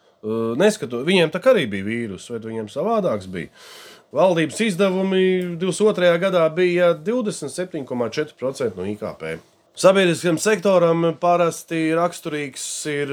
[0.61, 3.53] neskatu, viņiem tā arī bija vīruss, vai viņiem savādāks bija.
[4.15, 6.13] Valdības izdevumi 22.
[6.23, 9.35] gadā bija 27,4% no IKP.
[9.75, 13.11] Sabiedriskajam sektoram parasti raksturīgs ir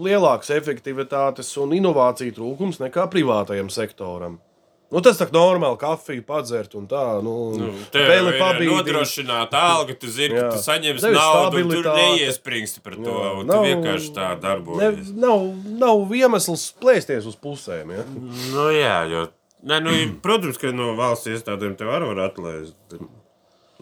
[0.00, 4.38] lielāks efektivitātes un inovāciju trūkums nekā privātajam sektoram.
[4.86, 7.00] Nu, tas tā kā normāli kafiju padzert un tā.
[7.24, 8.70] Nu, Nu, Tev peli ir pabīdīt.
[8.70, 13.10] nodrošināta alga, tu zini, ka tu saņemsi naudu, tu neiespringsti par to.
[13.16, 13.32] Jā.
[13.40, 15.10] un Tu Nav- vienkārši tā Ne, darbojies.
[15.16, 15.42] nav,
[15.82, 17.90] nav iemesls plēsties uz pusēm.
[17.96, 18.04] Ja?
[18.54, 19.26] Nu, jā, jo,
[19.64, 19.90] ne, nu,
[20.22, 22.76] protams, ka no valsts iestādēm tev arī var atlaist.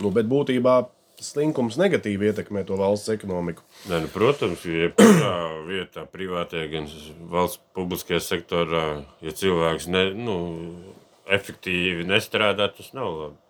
[0.00, 0.86] Nu, bet būtībā
[1.24, 3.64] slinkums negatīvi ietekmē to valsts ekonomiku.
[3.90, 5.36] ne, nu, protams, ka jebkurā
[5.70, 6.90] vietā, privātajā, gan
[7.32, 8.84] valsts publiskajā sektorā,
[9.24, 10.36] ja cilvēks ne, nu,
[11.30, 13.40] efektīvi nestrādā, tas nav labi.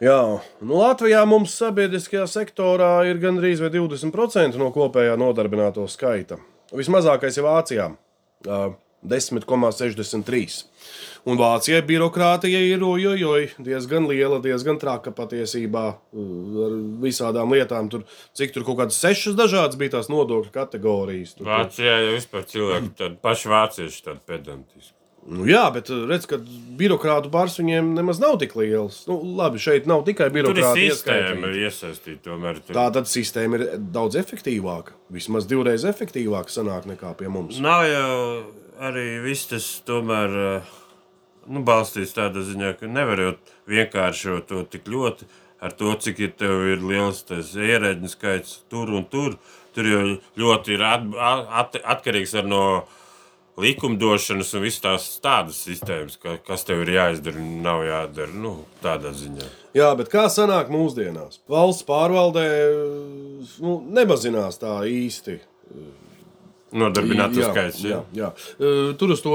[0.00, 6.38] Jā, nu Latvijā mums sabiedriskajā sektorā ir gandrīz vai 20% no kopējā nodarbināto skaita.
[6.72, 7.88] Vismazākais ir Vācijā
[8.48, 8.60] ā,
[9.06, 10.64] 10,63.
[11.28, 15.96] Un Vācijai birokrātija ir ojojoj, diezgan liela, diezgan traka patiesībā ā,
[16.66, 17.90] ar visādām lietām.
[17.92, 21.36] Tur, cik tur kaut kādas sešas dažādas bija tās nodokļu kategorijas.
[21.36, 21.48] Tur.
[21.50, 24.94] Vācijā jau vispār cilvēki tādi paši vācieši tādi pedantiski.
[25.30, 26.38] Nu, jā, bet uh, redz, ka
[26.80, 29.02] birokrātu bars viņiem nemaz nav tik liels.
[29.06, 32.22] Nu, labi, šeit nav tikai birokrāti sistēma iesaistīta.
[32.30, 34.96] Tomēr tur Tā tad sistēma ir daudz efektīvāka.
[35.12, 37.60] Vismaz divreiz efektīvāka sanāk nekā pie mums.
[37.60, 38.16] nav jau
[38.80, 40.72] arī viss tas tomēr eh,
[41.50, 43.32] nu, balstīts tādā ziņā, ka nevar jau
[43.70, 45.28] vienkārši to tik ļoti
[45.60, 49.36] ar to, cik ir tev ir liels tas ierēģiņu skaits tur un tur.
[49.76, 50.00] Tur jau
[50.40, 51.04] ļoti ir at,
[51.60, 52.62] at, atkarīgs ar no
[53.60, 58.32] likumdošanas un visas tās tādas sistēmas, ka, kas tev ir jāizdara un nav jādara.
[58.34, 59.46] Nu, tādā ziņā.
[59.76, 61.42] Jā, bet kā sanāk mūsdienās?
[61.50, 62.46] Valsts pārvaldē
[63.62, 65.38] nu, nemazinās tā īsti.
[66.72, 67.80] Nodarbinātu skaits.
[67.84, 68.30] jā, Jā.
[68.58, 68.94] jā.
[68.98, 69.32] Tur uz to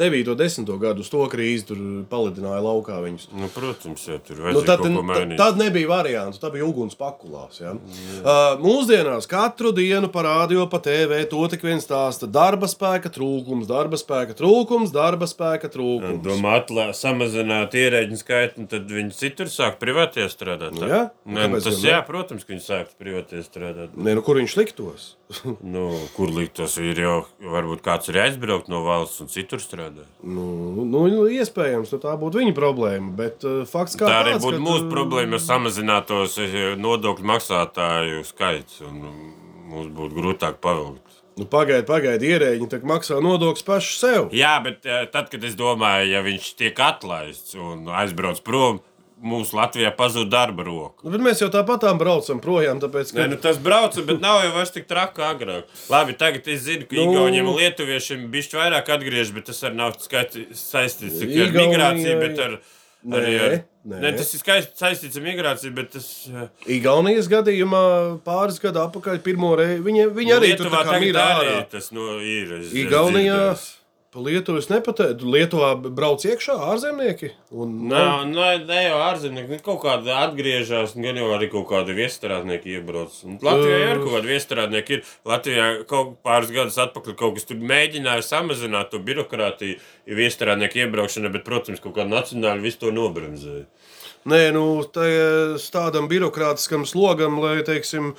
[0.00, 1.80] 9, 10 gadu, to krīzi tur
[2.10, 3.28] palidināja laukā viņus.
[3.36, 6.40] Nu, protams, ja tur Nu, vajadzēja tad, tad, tad nebija variantu.
[6.40, 7.60] Tā bija uguns pakulās.
[7.60, 7.74] Ja?
[7.74, 12.28] Uh, mūsdienās katru dienu parādīja pa TV to tik viens stāsta.
[12.30, 16.22] Darba spēka trūkums, darba spēka trūkums, darba spēka trūkums.
[16.24, 16.58] Domā,
[16.96, 20.76] samazināt ierēģiņu skaitu, tad viņi citur sāk privātie strādāt.
[20.78, 23.96] Nu jā, Nē, nu, tas jā, protams, ka viņi sāk privātie strādāt.
[23.96, 25.14] Nē, nu, kur viņš liktos?
[25.70, 25.84] Nu,
[26.16, 29.89] kur likt tas ir jau, varbūt kāds ir aizbraukt no valsts un citur strādāt.
[30.22, 30.46] Nu,
[30.86, 33.12] nu, iespējams, nu, tā būtu viņa problēma.
[33.18, 38.24] Bet uh, fakts Tā arī tāds, būtu ka, mūsu problēma, ja samazinātos eh, nodokļu maksātāju
[38.28, 39.00] skaits, un
[39.70, 41.20] mums būtu grūtāk pavilkt.
[41.38, 44.26] Nu, Pagaidiet, pagaidiet, ierēģi tak maksā nodokļus paši sev.
[44.36, 48.82] Jā, bet eh, tad, kad es domāju, ja viņš tiek atlaists un aizbrauc prom,
[49.20, 51.04] mums Latvijā pazūd darba roka.
[51.04, 54.42] Nu, bet mēs jau tāpatām braucam projām, tāpēc, ka Nē, nu tas brauca, bet nav
[54.46, 55.68] jau vairs tik traki agrāk.
[55.92, 57.04] Labi, tagad es zinu, ka Nu.
[57.04, 57.12] nu...
[57.12, 62.20] Igauniem un Lietuviešiem bišķi vairāk atgriež, bet tas arī nav skaiti saistīts tikai ar migrāciju,
[62.26, 62.60] bet ar.
[63.00, 63.52] Arī ar,
[63.88, 63.98] nē.
[64.02, 66.08] ne, tas ir skaisti saistīts ar migrāciju, bet tas.
[66.28, 67.80] eh, Igaunijas gadījumā
[68.26, 71.54] pāris gadu atpakaļ pirmo reizi viņi, viņi arī tur Lietuvā tā kā tagad ir arī
[71.72, 72.52] tas no, ir.
[72.58, 73.79] es- es Igaunijā dzirdēju.
[74.10, 75.28] Pa Lietuvu es nepateicu.
[75.30, 77.30] Lietuvā brauc iekšā ārzemnieki.
[77.54, 81.94] Un, Nav, ne, ne jau ārzemnieki, nu, kaut kāda atgriežas, gan jau arī kaut kāda
[81.94, 83.14] viesturādnieki iebrauc.
[83.28, 84.98] Un Latvijā jau ir kaut kāda viesturādnieki.
[84.98, 85.14] Ir.
[85.30, 89.78] Latvijā kaut pāris gadus atpakaļ kaut kas tur mēģināja samazināt to birokrātiju,
[90.10, 93.66] ja viesturādnieki iebraukšana, bet, protams, kaut kā nacionāli visu to nobremzēja.
[94.28, 98.10] Nē, nu, tā- tādam birokrātiskam slogam, lai, teiksim,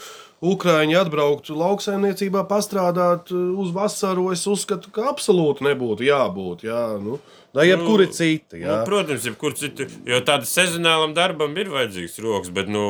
[0.42, 6.64] Ukrāņi atbrauktu lauksaimniecībā, pastrādāt uh, uz vasaru, es uzskatu, ka absolūti nebūtu jābūt.
[6.66, 7.20] Jā, nu,
[7.54, 8.58] jebkuri citi.
[8.58, 8.78] Nu, Jā.
[8.88, 12.82] protams, jebkur citur, jo tādam sezonālam darbam ir vajadzīgs rokas, bet nu,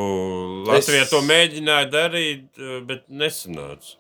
[0.70, 3.98] Latvijā Es- to mēģināja darīt, eh, bet nesanāca.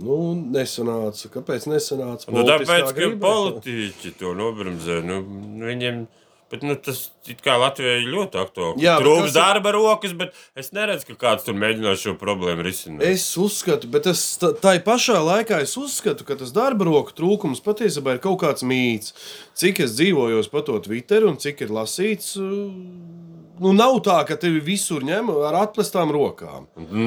[0.00, 1.28] Nu, nesanāca.
[1.30, 2.30] Kāpēc nesanāca?
[2.30, 3.26] Nu, tāpēc, ka griba?
[3.30, 5.22] politiķi to nobremzē, nu,
[5.62, 6.06] viņiem.
[6.54, 7.00] Bet, nu, tas
[7.42, 8.82] kā Latvijai ir ļoti aktuāli.
[8.84, 12.14] Jā, bet Trūks kas ir- darba rokas, bet es neredzu, ka kāds tur mēģinās šo
[12.20, 13.02] problēmu risināt.
[13.02, 18.14] Es uzskatu, bet es, tā pašā laikā es uzskatu, ka tas darba roku trūkums patiesībā
[18.14, 19.10] ir kaut kāds mīts.
[19.58, 22.36] Cik es dzīvoju pa to Twitter un cik ir lasīts.
[22.38, 26.64] uh, Nu, nav tā, ka tevi visur ņem ar atklātām rokām.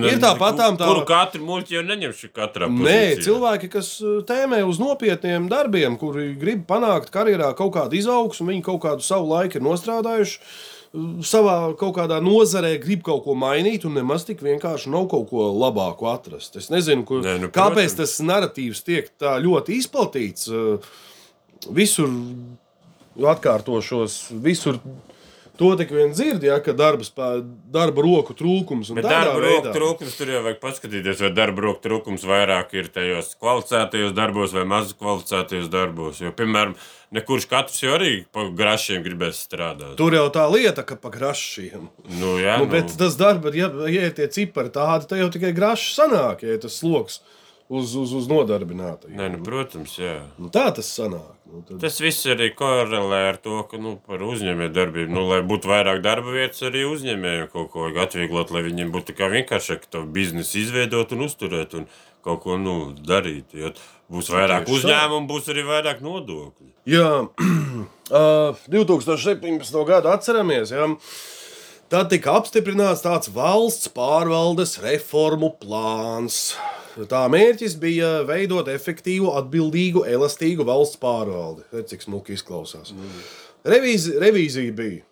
[0.08, 3.24] Ir tāpatām tā, Kuru katru muļķi jau neņemšu katrā Nē, pozīcijā.
[3.26, 8.64] cilvēki, kas uh, tēmē uz nopietniem darbiem, kuri grib panākt karjerā kaut kādu izaugsmu, viņi
[8.64, 10.40] kaut kādu savu laiku ir nostrādājuši.
[10.40, 15.28] uh, Savā kaut kādā nozarē grib kaut ko mainīt, un nemaz tik vienkārši nav kaut
[15.34, 16.56] ko labāku atrast.
[16.56, 17.98] Es nezinu, kur, Nē, nu, kāpēc protams.
[18.00, 20.48] tas narratīvs tiek tā ļoti izplatīts.
[20.48, 20.80] uh,
[21.76, 22.08] Visur
[23.18, 24.78] atkārtošos, visur
[25.60, 27.30] to tik vien dzird, ja, ka darba, spē,
[27.74, 32.26] darba roku trūkums tādā darba roku trūkums tur jau vajag paskatīties, vai darba roku trūkums
[32.28, 36.22] vairāk ir tajos kvalificētajos darbos vai maz kvalificētajos darbos.
[36.24, 36.76] Jo, piemēram,
[37.18, 39.96] nekurš katrs jau arī pa grašiem gribēs strādāt.
[40.00, 41.90] Tur jau tā lieta, ka pa grašiem.
[42.20, 45.32] Nu, jā, Nu, nu, bet tas darbs, ja, ja ir tie cipari tādi, tad jau
[45.34, 47.22] tikai grašs sanāk, ja ir tas sloks
[47.70, 49.18] uz, uz, uz nodarbinātajiem.
[49.20, 50.22] Nē, nu, protams, jā.
[50.40, 51.37] Nu, tā tas sanāk.
[51.48, 51.80] Nu, tad...
[51.82, 56.34] Tas viss arī korelē ar to, ka nu, par uzņēmējdarbību, nu, lai būtu vairāk darba
[56.36, 61.78] vietas, arī uzņēmējiem kaut ko atvieglot, lai viņiem būtu vienkāršāk to biznesu izveidot un uzturēt
[61.80, 61.88] un
[62.26, 62.76] kaut ko nu,
[63.08, 63.56] darīt.
[63.56, 63.72] Jo
[64.12, 66.70] būs vairāk uzņēmumu, būs arī vairāk nodokļu.
[66.88, 67.10] Jā,
[68.22, 69.82] uh, 2017.
[69.88, 70.72] gadu atceramies.
[70.76, 70.92] Jā.
[71.88, 76.58] Tad tika apstiprināts tāds valsts pārvaldes reformu plāns.
[77.08, 81.64] Tā mērķis bija veidot efektīvu, atbildīgu, elastīgu valsts pārvaldi.
[81.72, 82.92] Redz, cik smuki izklausās.
[83.64, 85.06] Revīzi, revīzija bija.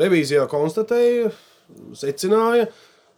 [0.00, 1.34] Revīzijā konstatēja,
[1.98, 2.70] secināja,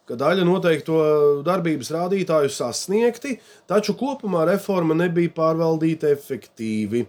[0.09, 0.99] ka daļa noteikto
[1.47, 3.37] darbības rādītāju sasniegti,
[3.71, 7.07] taču kopumā reforma nebija pārvaldīta efektīvi.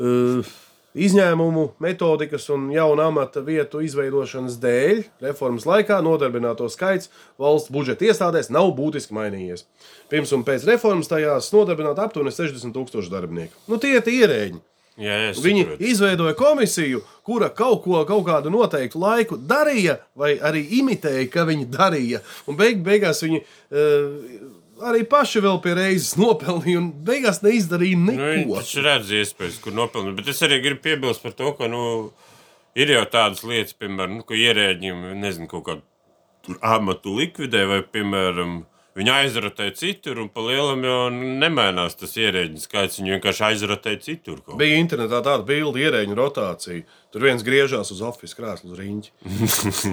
[0.00, 0.54] Uh,
[0.92, 7.08] Izņēmumu, metodikas un jaunu amata vietu izveidošanas dēļ reformas laikā nodarbināto skaits
[7.40, 9.64] valsts budžeta iestādēs nav būtiski mainījies.
[10.12, 13.56] Pirms un pēc reformas tajās nodarbināta aptuveni 60 tūkstoši darbinieku.
[13.72, 14.60] Nu, tie ir ierēģi.
[15.00, 15.84] Jā, Viņi saprotu.
[15.88, 21.64] izveidoja komisiju, kura kaut ko, kaut kādu noteiktu laiku darīja, vai arī imitēja, ka viņi
[21.72, 22.20] darīja.
[22.44, 24.51] Un beig, beigās viņi uh,
[24.90, 28.58] arī paši vēl pie reizes nopelnīja, un beigās neizdarīja Nu, neko.
[28.60, 30.16] taču redz iespējas, kur nopelnīt.
[30.18, 31.84] Bet es arī gribu piebilst par to, ka nu,
[32.78, 38.62] ir jau tādas lietas, piemēram, nu, ka ierēģiem, nezinu, kaut kādu amatu likvidē, vai, piemēram,
[38.98, 42.98] viņi aizrotē citur, un pa lielam jau nemainās tas ierēģiņu skaits.
[43.00, 44.42] Viņi vienkārši aizrotē citur.
[44.44, 46.84] kaut Bija internetā tāda bilde, ierēģiņu rotācija.
[47.12, 49.14] Tur viens griežās uz oficiālu krēslu uz riņķi.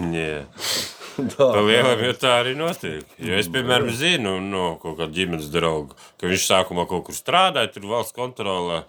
[1.35, 1.49] Tā.
[1.73, 3.05] Jau tā arī notiek.
[3.21, 7.71] Jo es, piemēram, zinu no kaut kāda ģimenes drauga, ka viņš sākumā kaut kur strādāja,
[7.75, 8.83] tur valsts kontrolē.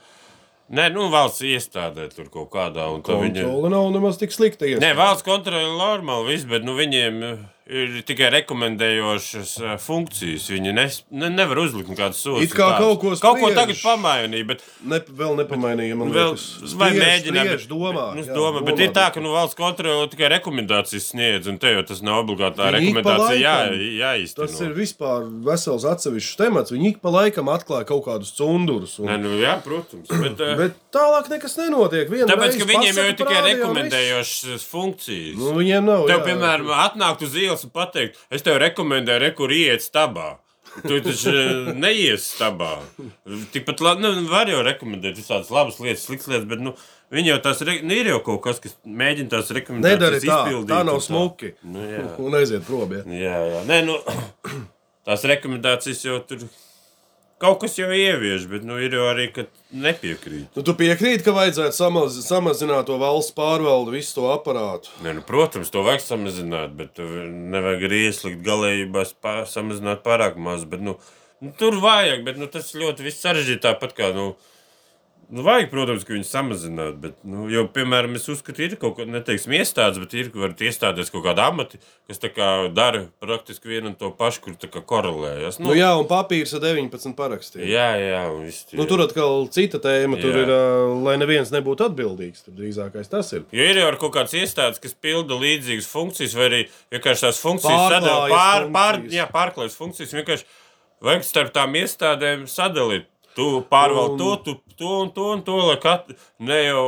[0.70, 2.84] Nē, nu, valsts iestādē tur kaut kādā.
[2.94, 3.42] un tad Viņa...
[3.42, 4.68] Kontrole nav nemaz tik slikta.
[4.68, 4.98] Nē, iespēja.
[5.00, 7.24] valsts kontrole ir normāli, viss, bet nu, viņiem
[7.70, 10.48] ir tikai rekomendējošas eh, funkcijas.
[10.50, 12.50] Viņi nes, ne, nevar uzlikt nekādas sūdzības.
[12.50, 15.96] It kā kaut ko kaut ko tagad pamainīja, bet Ne, vēl nepamainīja.
[15.98, 17.50] Man vēl liekas, vai mēģināt.
[17.50, 18.06] spriež, domā.
[18.16, 21.58] Nu, jā, domā, bet domā, ir tā, ka nu, valsts kontrole tikai rekomendācijas sniedz, un
[21.60, 23.56] te jau tas nav obligāti tā Viņi rekomendācija jā,
[24.00, 24.48] jāizteno.
[24.48, 26.74] Tas ir vispār vesels atsevišķs temats.
[26.74, 28.96] Viņi ik pa laikam atklāja kaut kādus cundurus.
[29.02, 29.10] Un...
[29.10, 30.08] Nē, nu, jā, protams.
[30.10, 32.08] Bet, eh, Bet tālāk nekas nenotiek.
[32.10, 35.30] Vienu Tāpēc, ka viņiem jau ir tikai rekomendējošas funkcijas.
[35.30, 35.40] viss.
[35.40, 36.06] Nu, viņiem nav.
[36.08, 36.26] Tev, jā.
[36.28, 40.38] piemēram, atnākt uz ielas un pateikt, es tev rekomendēju, re, kur iet stabā.
[40.84, 42.76] Tu taču eh, neies stabā.
[43.54, 46.74] Tikpat labi, nu, var jau rekomendēt visādas labas lietas, sliktas lietas, bet nu,
[47.14, 47.80] viņi jau tās re...
[47.82, 50.70] nu, ir jau kaut kas, kas mēģina tās rekomendācijas Nedari tā, izpildīt.
[50.70, 51.52] tā nav smuki.
[51.66, 52.04] Nu, jā.
[52.22, 52.94] Un aiziet prom.
[52.94, 53.02] Ja.
[53.24, 53.64] jā, jā.
[53.66, 53.98] Nē, nu,
[55.08, 56.46] tās rekomendācijas jau tur
[57.40, 60.50] kaut kas jau ievieš, bet nu, ir jau arī, ka nepiekrīt.
[60.56, 64.92] Nu, tu piekrīti, ka vajadzētu samaz, samazināt to valsts pārvaldu, visu to aparātu.
[65.04, 67.06] Ne, nu, protams, to vajag samazināt, bet tu
[67.54, 70.66] nevajag arī ieslīgt galējībās, pār, samazināt pārāk maz.
[70.68, 70.98] Bet, nu,
[71.40, 74.12] nu, tur vajag, bet nu, tas ļoti sarežģīti tāpat kā.
[74.16, 74.34] Nu,
[75.30, 79.12] Nu, vajag, protams, ka viņi samazinātu, bet, nu, jau, piemēram, es uzskatu, ir kaut kāda,
[79.14, 81.78] neteiksim, iestādes, bet ir, var iestāties kaut kāda amati,
[82.10, 85.60] kas tā kā dara praktiski vienu un to pašu, kur tā kā korelējas.
[85.62, 87.62] Nu, jā, un papīrs ar 19 parakstiem.
[87.70, 88.66] jā, jā, un viss.
[88.74, 90.18] Nu, tur atkal cita tēma.
[90.18, 90.42] Tur Jā.
[90.42, 90.64] ir, ā,
[91.06, 92.42] lai neviens nebūtu atbildīgs.
[92.48, 93.44] Tur drīzākais tas ir.
[93.54, 96.60] Jo ir jau kaut kādas iestādes, kas pilda līdzīgas funkcijas, vai arī
[96.90, 99.14] vienkārši tās funkcijas sadalīt pār, pār, funkcijas.
[99.20, 100.16] jā, pārklājas funkcijas.
[100.18, 100.50] Vienkārši
[101.06, 103.06] vajag starp tām iestādēm sadalīt.
[103.36, 106.86] Tu pārvaldi to, tu, to un to un to, lai katru ne jau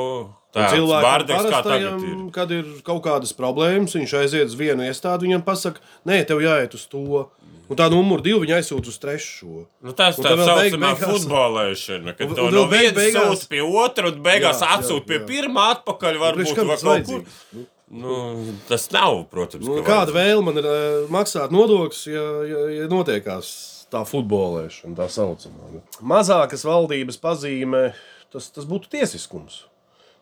[0.52, 0.74] tāds
[1.04, 2.16] bārdeks kā tagad ir.
[2.34, 6.74] kad ir kaut kādas problēmas, viņš aiziet uz vienu iestādi, viņam pasaka, nē, tev jāiet
[6.74, 7.28] uz to.
[7.70, 9.62] Un tā numur divi viņa aizsūta uz trešo.
[9.80, 12.98] Nu, tas Un tā vēl saucamā beigās- futbolēšana, kad Un- to un no vēl vienas
[12.98, 16.18] beigās- sūta pie otra un beigās atsūta pie pirmā atpakaļ.
[16.20, 17.22] Varbūt tas kaut kur.
[17.22, 17.66] vajadzīgs?
[17.92, 19.64] Nu, tas nav, protams.
[19.64, 25.08] Nu, kāda vēlme man ir ā, maksāt nodokļus, ja, ja, ja notiekās tā futbolēšana, tā
[25.12, 25.82] saucamā?
[26.00, 27.90] Mazākas valdības pazīme,
[28.32, 29.62] tas, tas būtu tiesiskums.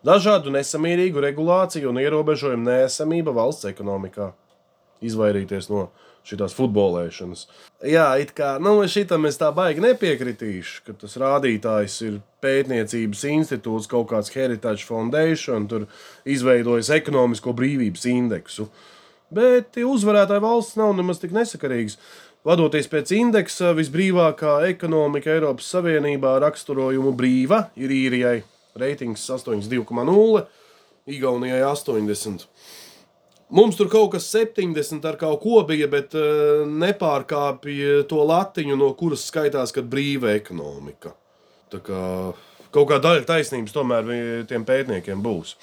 [0.05, 4.31] Dažādu nesamērīgu regulāciju un ierobežojumu nesamība valsts ekonomikā.
[5.05, 5.89] Izvairīties no
[6.25, 7.45] šīs futbolēšanas.
[7.89, 13.89] Jā, it kā nu, šitam es tā baigi nepiekritīšu, ka tas rādītājs ir pētniecības institūts,
[13.89, 15.87] kaut kāds Heritage Foundation, tur
[16.25, 18.69] izveidojas ekonomisko brīvības indeksu.
[19.31, 21.97] Bet tie uzvarētāji valsts nav nemaz tik nesakarīgas.
[22.41, 28.39] Vadoties pēc indeksa, visbrīvākā ekonomika Eiropas Savienībā raksturojumu brīva ir īrijai.
[28.81, 30.41] Reitings 82,0,
[31.11, 32.47] Igaunijai 80.
[33.53, 38.89] Mums tur kaut kas 70 ar kaut ko bija, bet uh, nepārkāpja to latiņu, no
[38.97, 41.13] kuras skaitās, kad brīva ekonomika.
[41.69, 42.01] Tā kā
[42.73, 44.09] kaut kā daļa taisnības tomēr
[44.49, 45.53] tiem pētniekiem būs.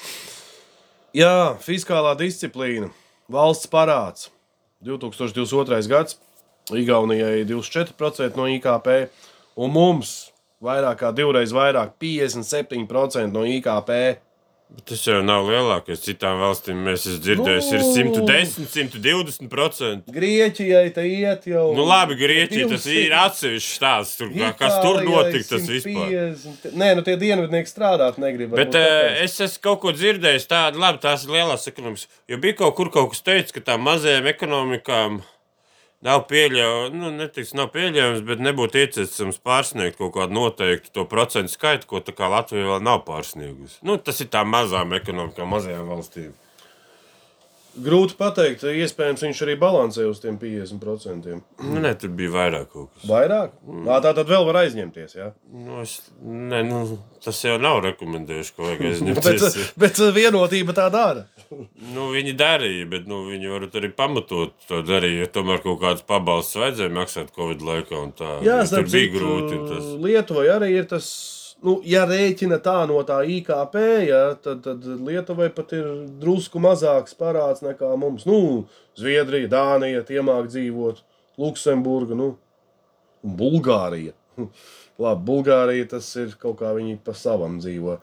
[1.17, 2.93] Jā, fiskālā disciplīna,
[3.33, 4.29] valsts parāds.
[4.87, 5.89] 2022.
[5.91, 6.21] gads,
[6.77, 8.89] Igaunijai 24% no IKP,
[9.57, 10.17] un mums
[10.63, 14.19] vairāk kā divreiz vairāk, 57% no IKP.
[14.69, 16.03] Bet Tas jau nav lielākais.
[16.05, 18.19] Citām valstīm mēs esam dzirdējuši, ir Nu.
[18.27, 20.13] 110, 120 procenti.
[20.13, 21.71] Grieķijai te iet jau.
[21.73, 24.19] Nu, labi, Grieķija tas ir atsevišķs stāsts.
[24.21, 26.13] Tur, kā- kas tur notika, tas vispār.
[26.37, 26.77] 150.
[26.77, 28.53] Nē, nu tie dienvidnieki strādāt negrib.
[28.61, 32.05] Bet uh, es esmu kaut ko dzirdējis tādu, labi, tās ir lielās ekonomikas.
[32.29, 35.23] Jo bija kaut kur kaut kas teicis, ka tām mazajām ekonomikām
[36.07, 41.53] nav pieļaujams, nu, netiks, nav pieļaujams, bet nebūtu iecensams pārsniegt kaut kādu noteiktu to procentu
[41.53, 43.81] skaitu, ko tā Latvija vēl nav pārsniegusi.
[43.87, 46.35] Nu, tas ir tām mazām ekonomikām, mazajām valstīm.
[47.85, 51.29] Grūti pateikt, iespējams, viņš arī balansē uz tiem 50%.
[51.63, 53.05] Nu, ne, tur bija vairāk kaut kas.
[53.11, 53.55] Vairāk?
[53.87, 55.15] Nā, tā tad vēl var aizņemties.
[55.19, 55.29] Ja?
[55.53, 58.91] Nu, es, ne, nu, tas jau nav rekomendējuši, ko vajag Bet,
[59.29, 59.73] aizņemties.
[59.85, 61.27] bet vienotība tā dara.
[61.95, 65.19] Nu, viņi darīja, bet nu, viņi var arī pamatot to darīt.
[65.23, 68.03] Ja tomēr kaut kādas pabalstus vajadzēja maksāt Covid laikā.
[68.05, 69.59] un Tā, Jā, jo tur bija grūti.
[69.71, 69.91] Tas.
[70.03, 71.07] Lietuvai arī ir tas
[71.67, 73.77] nu, ja rēķina tā no tā IKP,
[74.09, 75.89] ja, tad, tad Lietuvai pat ir
[76.23, 78.27] drusku mazāks parāds nekā mums.
[78.29, 78.67] Nu,
[78.99, 81.03] Zviedrija, Dānija, tie māk dzīvot,
[81.39, 82.33] Luksemburga, nu,
[83.23, 84.15] Bulgārija.
[85.03, 87.99] Labi, Bulgārija tas ir kaut kā viņi pa savam dzīvo.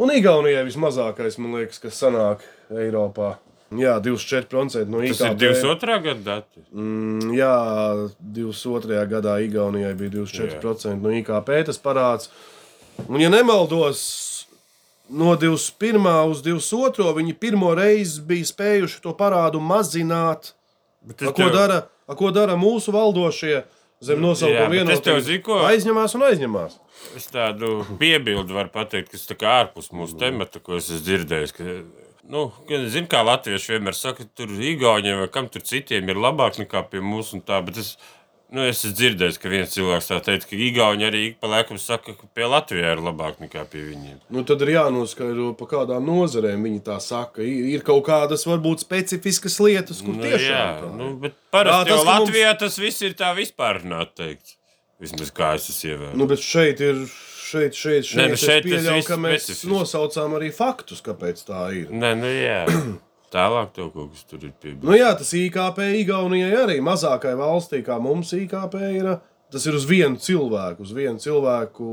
[0.00, 3.36] Un Igaunijai vismazākais, man liekas, kas sanāk Eiropā.
[3.74, 5.42] Jā, 24% no Tas IKP.
[5.44, 5.98] ir 22.
[6.04, 6.62] gada dati.
[6.72, 7.54] Mm, jā,
[8.38, 8.98] 22.
[9.10, 12.30] gadā Igaunijai bija 24% no IKP tas parāds.
[13.08, 14.46] Un, ja nemaldos,
[15.10, 16.30] no 21.
[16.30, 17.10] uz 22.
[17.18, 20.52] viņi pirmo reizi bija spējuši to parādu mazināt.
[21.04, 23.64] Bet A, es ko, tev- dara, a, ko dara mūsu valdošie
[24.04, 25.28] zem nosaukuma vienotības?
[25.44, 26.78] ko- Aizņemās un aizņemās.
[27.18, 31.52] Es tādu piebildu varu pateikt, kas kā ārpus mūsu temata, ko es esmu dzirdējis.
[31.52, 31.64] Ka,
[32.32, 32.46] nu,
[32.88, 34.48] zinu, kā latvieši vienmēr saka, tur
[35.20, 37.98] vai kam tur citiem ir labāk nekā pie mums tā, bet es,
[38.52, 41.78] nu, es esmu dzirdējis, ka viens cilvēks tā teica, ka Igauni arī ik pa laikam
[41.80, 44.20] saka, ka pie Latvijā ir labāk nekā pie viņiem.
[44.30, 47.42] Nu, tad ir jānoskaidro, pa kādām nozarēm viņi tā saka.
[47.42, 50.96] Ir, ir kaut kādas varbūt specifiskas lietas, kur Nu, tiešām jā, tā ir.
[51.00, 54.56] nu, bet parasti Jā, tas, ka mums- Latvijā tas viss ir tā vispārnāt teikts.
[55.00, 56.16] Vismaz kā es esmu ievērojis.
[56.20, 57.06] Nu, bet šeit ir.
[57.44, 59.68] Šeit, šeit, šeit, Nē, nu, es šeit tas pieļauju, ka mēs specifiski.
[59.68, 61.90] nosaucām arī faktus, kāpēc tā ir.
[61.92, 62.62] Nē, nu jā.
[63.34, 64.86] Tālāk tev kaut kas tur ir piebilst.
[64.86, 69.08] Nu, jā, tas IKP Igaunijai arī mazākai valstī, kā mums IKP ir.
[69.50, 70.86] Tas ir uz vienu cilvēku.
[70.86, 71.88] Uz vienu cilvēku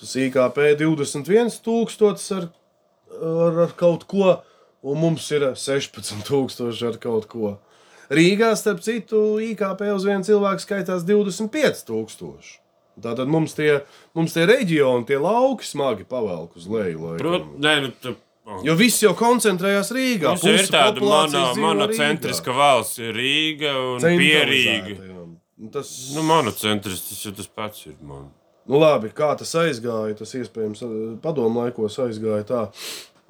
[0.00, 2.46] tas IKP 21,000 ar,
[3.20, 4.38] ar, ar kaut ko,
[4.82, 7.58] un mums ir 16,000 ar kaut ko.
[8.10, 12.56] Rīgā, starp citu, IKP uz vienu cilvēku skaitās 25,000.
[13.00, 13.84] Tātad mums tie,
[14.18, 17.14] mums tie reģioni, tie lauki smagi pavelk uz leju.
[17.20, 18.16] Protams, nu,
[18.66, 20.34] Jo viss jau koncentrējās Rīgā.
[20.34, 24.06] Jau ir Puse tāda populācijas mono, dzīvo monocentriska valsts, Rīga un.
[24.20, 24.98] Pierīga.
[25.60, 27.92] Nu, Tas, Nu, monocentrisks tas jau tas pats ir.
[28.00, 28.30] Man.
[28.64, 30.80] nu, labi, kā tas aizgāja, tas iespējams
[31.20, 32.62] padomu laikos aizgāja tā.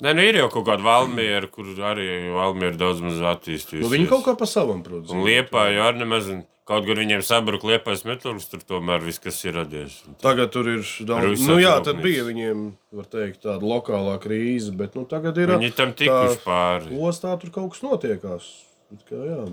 [0.00, 3.82] Nē, nu ir jau kaut kāda valmiera, kur arī valmiera daudz maz attīstījusies.
[3.82, 5.10] Nu, viņi kaut kā pa savam, protams.
[5.12, 9.18] Un liepā jau arī nemaz, un kaut gan viņiem sabruka liepais metāls, tur tomēr viss,
[9.22, 10.00] kas ir radies.
[10.22, 11.42] Tagad tur ir daudz.
[11.48, 12.64] Nu, jā, tad bija viņiem,
[12.94, 15.56] var teikt, tāda lokālā krīze, bet nu, tagad ir.
[15.58, 16.98] Viņi tam tikuši pāri.
[17.10, 18.50] Ostā tur kaut kas notiekās.
[19.06, 19.44] Kā, jā.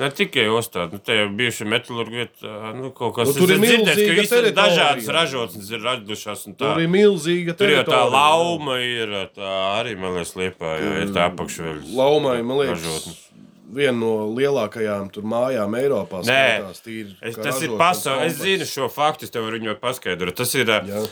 [0.00, 1.00] Ne tikai ostāt, nu,
[1.36, 4.56] bijuši metālurgi vietā, nu, kaut kas Nu, tur ir milzīga ka visas teritorija.
[4.56, 6.54] dažādas ražotnes ir radušās tā.
[6.62, 8.14] Tur ir milzīga Tur jau tā teritorija.
[8.14, 11.92] lauma ir, tā arī, man liekas, liepā, jo ir tā apakšveļas.
[11.98, 13.12] Laumai, man liekas, ražotne.
[13.74, 16.22] Viena no lielākajām mājām Eiropā.
[16.26, 16.40] Nē,
[16.84, 18.26] tīri Es, tas ir ražošanas pasaule.
[18.26, 20.36] Es zinu šo faktu, es tev varu viņu paskaidrot.
[20.40, 21.04] Tas ir ā, Jā.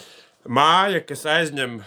[0.59, 1.79] māja, kas aizņem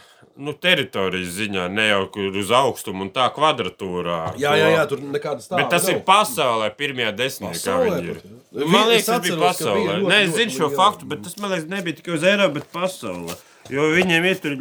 [0.41, 2.03] nu, teritorijas ziņā, ne jau
[2.39, 4.19] uz augstumu un tā kvadratūrā.
[4.41, 8.17] Jā, jā, jā, tur nekādas tādas Bet tas ir pasaulē, pirmajā jā.
[8.51, 9.99] Nu, Man liekas, tas bija pasaulē.
[10.07, 13.37] Nē, es zinu šo faktu, bet tas, man liekas, nebija tikai uz Eiropas, bet pasaulē.
[13.71, 14.57] Jo viņiem ir tur,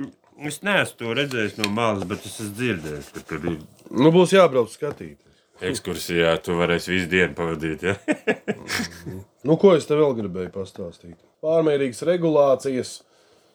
[0.51, 3.59] es neesmu to redzējis no malas, bet es esmu dzirdējis, tur ir
[3.91, 5.19] Nu, būs jābrauc skatīt.
[5.61, 7.87] Ekskursijā, tu varēsi visu dienu pavadīt.
[7.91, 7.99] Ja?
[9.41, 11.17] Nu, ko es te vēl gribēju pastāstīt?
[11.41, 12.99] Pārmērīgas regulācijas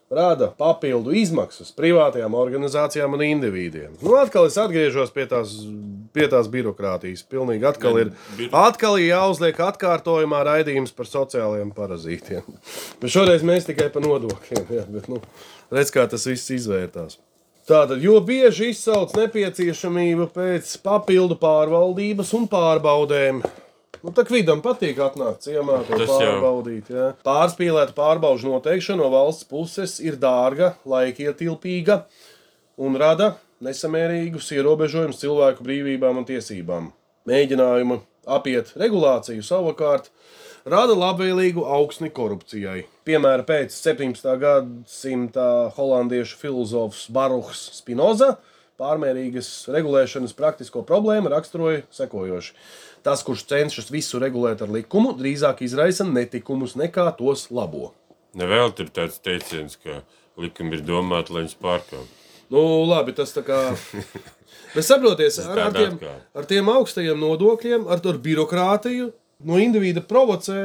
[0.09, 3.93] rada papildu izmaksas privātajām organizācijām un individiem.
[4.01, 5.53] Nu, atkal es atgriežos pie tās,
[6.15, 7.25] pie tās birokrātijas.
[7.29, 8.11] Pilnīgi atkal ir,
[8.49, 12.49] atkal ir jāuzliek atkārtojumā raidījums par sociālajiem parazītiem.
[13.01, 14.65] Bet šoreiz mēs tikai par nodokļiem.
[14.77, 15.21] Jā, bet, nu,
[15.73, 17.19] redz, kā tas viss izvērtās.
[17.65, 23.39] Tātad, jo bieži izsauc nepieciešamību pēc papildu pārvaldības un pārbaudēm.
[24.05, 26.91] Nu, tā kā vidam patīk atnākt ciemā, to Tas pārbaudīt.
[26.93, 27.07] Jā.
[27.25, 32.03] Pārspīlēta pārbaudas noteikšana no valsts puses ir dārga, laikietilpīga
[32.85, 33.31] un rada
[33.65, 36.91] nesamērīgus ierobežojumus cilvēku brīvībām un tiesībām.
[37.25, 37.97] Mēģinājumi
[38.29, 40.11] apiet regulāciju savukārt
[40.69, 42.83] rada labvēlīgu augsni korupcijai.
[43.05, 44.31] Piemēram, pēc 17.
[44.41, 45.43] gadsimta
[45.75, 48.31] holandiešu filozofs Baruchs Spinoza
[48.81, 52.55] pārmērīgas regulēšanas praktisko problēmu raksturoja sekojoši.
[53.05, 57.93] Tas, kurš cenšas visu regulēt ar likumu, drīzāk izraisa netikumus nekā tos labo.
[58.35, 60.01] Nevēl tur tāds teiciens, ka
[60.41, 62.21] likumi ir domāti, lai viņus pārkāptu.
[62.49, 63.59] Nu, labi, tas tā kā.
[64.75, 65.99] Bet saprotiet, ar, ar, tiem,
[66.35, 69.11] ar tiem augstajiem nodokļiem, ar to birokrātiju,
[69.45, 70.57] no individa provocē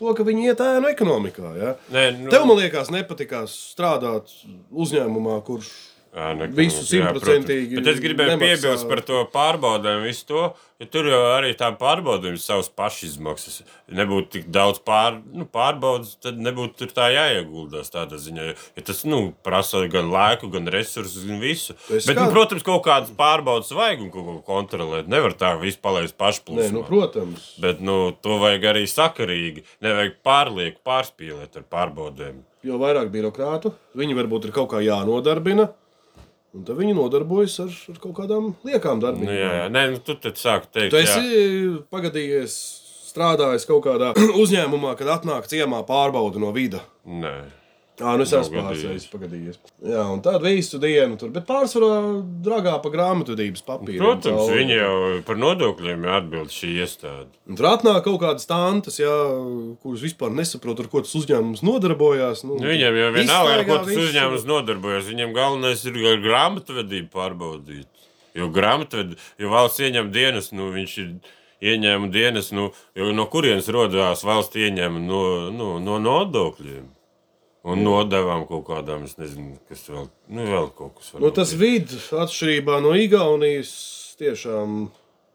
[0.00, 1.52] to, ka viņi iet ēnu ekonomikā.
[1.60, 1.74] Ja?
[1.92, 4.32] Nē, nu, Tev, man liekas, nepatikās strādāt
[4.72, 5.70] uzņēmumā, kurš
[6.10, 8.40] Jā, nekā- Visu simtprocentīgi Bet es gribēju nemaksā.
[8.42, 10.40] piebilst par to pārbaudēm, visu to,
[10.80, 13.60] ja tur jau arī tā pārbaudījuma savas pašizmaksas.
[13.94, 18.56] Nebūtu tik daudz pār, nu, pārbaudas, tad nebūtu tur tā jāieguldās tādā ziņā.
[18.76, 21.76] Ja tas nu, prasa gan laiku, gan resursus, gan visu.
[21.94, 25.06] Es Bet, kā- nu, protams, kaut kādas pārbaudas vajag un kaut ko kontrolēt.
[25.06, 26.72] Nevar tā visu palaist pašplūsmā.
[26.72, 27.54] nu, protams.
[27.60, 29.62] Bet nu, to vajag arī sakarīgi.
[29.80, 32.42] Nevajag pārlieku pārspīlēt ar pārbaudēm.
[32.62, 35.70] Jo vairāk birokrātu, viņi varbūt ir kaut kā jānodarbina.
[36.54, 39.36] Un tad viņi nodarbojas ar, ar kaut kādām liekām Nu, darbībām.
[39.38, 39.66] jā, jā.
[39.70, 41.06] Nē, nu, tu tad sāki teikt, Tu jā.
[41.06, 42.56] esi pagadījies,
[43.12, 44.10] strādājis kaut kādā
[44.42, 46.82] uzņēmumā, kad atnāk ciemā pārbauda no vida.
[48.00, 49.58] Jā, nu es esmu pārsteigts, pagadījies.
[49.84, 51.98] Jā, un tādu visu dienu tur, bet pārsvarā
[52.46, 54.00] dragā pa grāmatvedības papīru.
[54.00, 54.92] Protams, viņi jau
[55.28, 57.28] par nodokļiem atbild šī iestāde.
[57.50, 59.12] Un tur atnāk kaut kādas tantes, jā,
[59.82, 62.44] kuras vispār nesaprot, ar ko tas uzņēmums nodarbojās.
[62.48, 64.06] Nu, Nu, viņiem jau vienalga, ar ko tas visu.
[64.08, 65.10] uzņēmums nodarbojas.
[65.10, 67.88] Viņiem galvenais ir grāmatvedību pārbaudīt.
[68.38, 71.10] Jo grāmatved, jo valsts ieņem dienas, nu, viņš ir
[71.60, 75.22] ieņēmuma dienas, nu, jo no kurienes rodās valsts ieņēmuma no,
[75.52, 76.86] no, no nodokļiem.
[77.68, 81.58] Un nodevām kaut kādām, es nezinu, kas vēl, nu, vēl kaut kas Nu, tas ir.
[81.60, 83.72] vids, atšķirībā no Igaunijas,
[84.20, 84.86] tiešām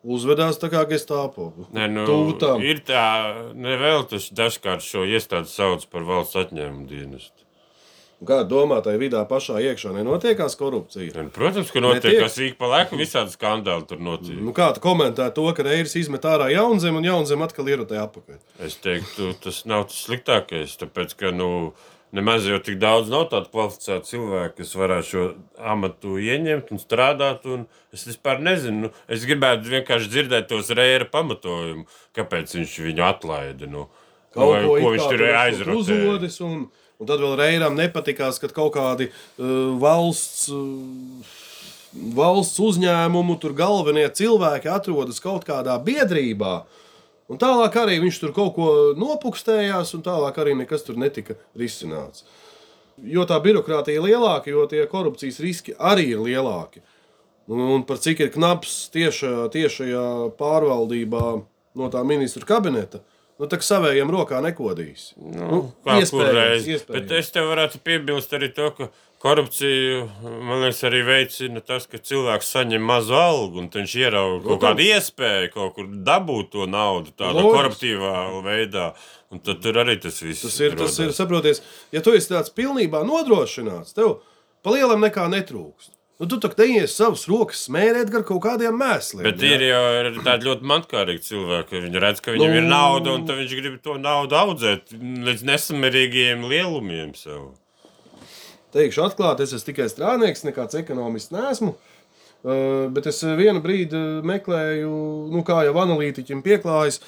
[0.05, 1.51] uzvedās tā kā gestāpo.
[1.73, 2.05] Nē, nu,
[2.41, 2.65] tam.
[2.65, 3.05] ir tā,
[3.53, 7.41] nevēl tas dažkārt šo iestādi sauc par valsts atņēmumu dienestu.
[8.25, 11.11] Kā domā, tajā vidā pašā iekšā nenotiekās korupcija?
[11.19, 12.21] Un, protams, ka notiek Netiek.
[12.23, 14.39] kas ik pa laikam, visādi skandāli tur notiek.
[14.41, 18.39] Nu, kā tu komentē to, ka reiz izmet ārā jaunzem un jaunzem atkal ierotē apakaļ?
[18.65, 21.49] Es teiktu, tas nav tas sliktākais, tāpēc ka nu,
[22.15, 25.25] nemaz jau tik daudz nav tādu kvalificētu cilvēku, kas varētu šo
[25.73, 27.45] amatu ieņemt un strādāt.
[27.51, 31.85] Un es vispār nezinu, nu, es gribētu vienkārši dzirdēt tos rēra pamatojumu,
[32.15, 33.69] kāpēc viņš viņu atlaida.
[33.71, 33.87] Nu,
[34.35, 35.79] Kaut vai, ko, ko viņš tur aizrotēja.
[35.79, 36.65] uzodis, un,
[36.99, 41.35] un tad vēl Reiram nepatikās, ka kaut kādi uh, valsts, uh,
[42.15, 46.57] valsts uzņēmumu tur galvenie cilvēki atrodas kaut kādā biedrībā.
[47.31, 48.67] Un tālāk arī viņš tur kaut ko
[48.99, 52.25] nopukstējās, un tālāk arī nekas tur netika risināts.
[53.01, 56.83] Jo tā birokrātija ir lielāka, jo tie korupcijas riski arī ir lielāki.
[57.49, 60.05] Un, un par cik ir knaps tiešajā, tiešajā
[60.37, 61.25] pārvaldībā
[61.75, 63.01] no tā ministra kabineta,
[63.41, 65.11] nu tā savējiem rokā nekodīs.
[65.17, 66.93] Nu, Kā iespējams, iespējams.
[66.93, 68.89] Bet es tev varētu piebilst arī to, ka
[69.25, 70.03] korupciju,
[70.45, 74.85] man liekas, arī veicina tas, ka cilvēks saņem mazu algu un viņš ierauga kaut kādu
[74.85, 77.55] iespēju kaut kur dabūt to naudu tādā Loģiski.
[77.57, 78.13] koruptīvā
[78.45, 78.91] veidā.
[79.33, 81.17] Un tad tur arī tas viss Tas ir, tas ir, rodās.
[81.17, 81.61] saproties,
[81.91, 84.19] ja tu esi tāds pilnībā nodrošināts, tev
[84.63, 85.91] pa lielam nekā netrūkst.
[86.15, 89.25] Nu, tu tak neies savas rokas smērēt gar kaut kādiem mēsliem.
[89.25, 89.57] Bet jā.
[89.57, 92.61] ir jau ir tādi ļoti mankārīgi cilvēki, viņi redz, ka viņam Nu.
[92.61, 97.11] ir nauda, un viņš grib to naudu audzēt līdz nesamērīgiem lielumiem.
[97.19, 97.49] Sev.
[98.75, 101.75] Teikšu atklāti, es esmu tikai strādnieks, nekāds ekonomists neesmu.
[102.45, 104.91] Uh, bet es vienu brīdi meklēju,
[105.33, 106.99] nu, kā jau analītiķim pieklājas,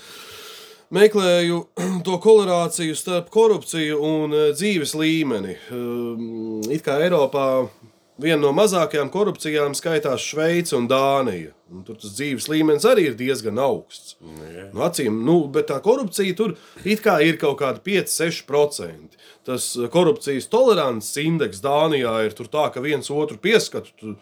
[0.95, 1.59] meklēju
[2.07, 5.57] to korelāciju starp korupciju un uh, dzīves līmeni.
[5.75, 7.67] Um, It kā Eiropā
[8.21, 11.53] viena no mazākajām korupcijām skaitās Šveice un Dānija.
[11.73, 14.15] Un tur tas dzīves līmenis arī ir diezgan augsts.
[14.21, 16.55] Nu, acīm, nu, bet tā korupcija tur
[16.87, 19.19] it kā ir kaut kāda 5-6%.
[19.47, 23.93] Tas eh, korupcijas tolerances indeks Dānijā ir tur tā, ka viens otru pieskatu.
[23.99, 24.15] Tu,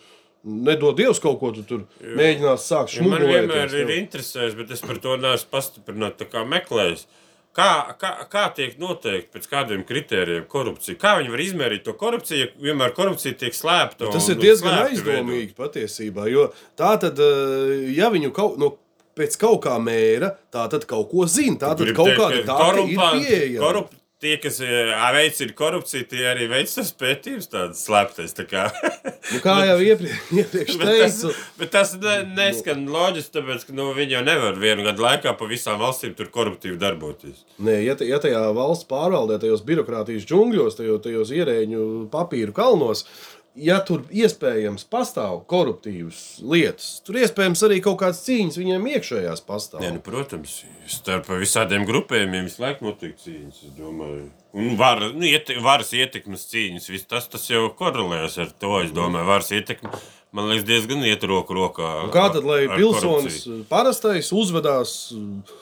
[0.45, 4.83] Nedod Dievs kaut ko tu tur mēģinās sākt Ja man vienmēr ir interesējis, bet es
[4.85, 7.07] par to neesmu pastiprināti tā kā meklējis.
[7.55, 10.97] Kā, kā, kā tiek noteikti pēc kādiem kritērijiem korupcija?
[10.99, 12.39] Kā viņi var izmērīt to korupciju?
[12.41, 14.09] ja Vienmēr korupcija tiek slēpta.
[14.11, 16.29] Tas un- ir diezgan un slēpti aizdomīgi patiesībā.
[16.31, 18.73] Jo tā tad, eh, ja viņu kaut, no,
[19.15, 21.55] pēc kaut kā mēra, tā tad kaut ko zina.
[21.55, 23.63] Tā tad kaut kāda data ir pieejama.
[23.63, 23.93] korup-
[24.25, 28.33] Tie, kas eh, veicina korupciju, tie arī veic savus pētījumus, tādas slēptas.
[28.33, 28.63] Tā kā.
[29.25, 33.73] Nu, kā jau iepriekš, iepriekš bet tas, teicu, bet tas ne, neskan loģiski, tāpēc, ka
[33.73, 37.39] nu, viņi jau nevar vienu gadu laikā pa visām valstīm tur koruptīvi darboties.
[37.57, 43.07] Nē, ja, ja tajā valsts pārvaldē, tajos birokrātijas džungļos, tajos, tajos ierēģu papīru kalnos,
[43.55, 49.83] ja tur iespējams pastāv koruptīvas lietas, tur iespējams arī kaut kādas cīņas viņiem iekšējās pastāv.
[49.85, 50.57] Jā, nu, protams,
[50.91, 53.63] starp visādiem grupējumiem visu laiku notiek cīņas.
[53.69, 54.27] es domāju.
[54.55, 58.77] Un var, nu, iete, varas ietekmes cīņas, viss tas, tas jau korelējas ar to.
[58.85, 59.91] Es domāju, varas ietekme
[60.35, 61.91] man liekas diezgan iet roku rokā.
[62.05, 63.67] Un Kā tad, lai pilsonis korupciju.
[63.71, 65.55] parastais uzvedās uh,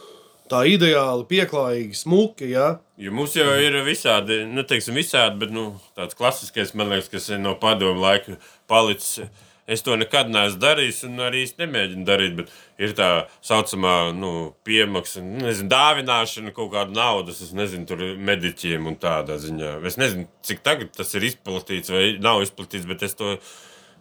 [0.51, 2.51] tā ideāli, pieklājīgi, smuki?
[2.53, 2.67] Ja?
[2.99, 7.31] Jo mums jau ir visādi, nu, teiksim, visādi, bet nu, tāds klasiskais, man liekas, kas
[7.31, 8.37] ir no padomu laika
[8.69, 9.27] palicis.
[9.63, 12.41] Es to nekad neesmu darījis, un arī es nemēģinu darīt.
[12.83, 13.09] Ir tā
[13.47, 14.31] saucamā nu,
[14.67, 19.77] piemaksa, nu, nezinu, dāvināšana kaut kāda naudas, es nezinu, tur mediķiem un tādā ziņā.
[19.87, 23.37] Es nezinu, cik tagad tas ir izplatīts vai nav izplatīts, bet es to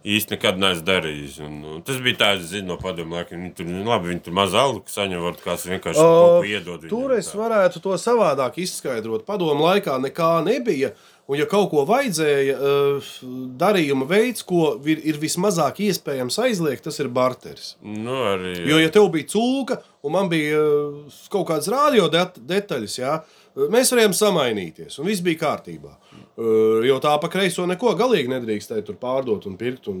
[0.03, 1.37] īsti nekad neesmu darījis.
[1.45, 3.37] Un, un tas bija tāds, zinu, no padomu laika.
[3.37, 6.85] Viņi tur, nu, labi, viņi tur maz algu saņem, varbūt kāds vienkārši ko iedod.
[6.91, 9.25] Tur es varētu to savādāk izskaidrot.
[9.27, 10.93] Padomu laikā nekā nebija.
[11.23, 13.11] Un, ja kaut ko vajadzēja, eh,
[13.59, 17.77] darījuma veids, ko ir, ir vismazāk iespējams aizliegt, tas ir barteris.
[17.79, 18.57] Nu, arī.
[18.67, 23.15] Jo, ja tev bija cūka un man bija eh, kaut kādas radio det detaļas, jā,
[23.55, 25.93] mēs varējām samainīties, un viss bija kārtībā.
[26.33, 29.87] Eh, Jo tā pa kreiso neko galīgi nedrīkstēja tur pārdot un pirkt.
[29.91, 29.99] Un,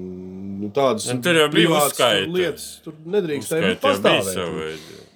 [0.63, 2.27] nu, tādas Un tur jau bija uzskaita.
[2.33, 4.39] lietas, tur nedrīkstēja bija pastāvēt.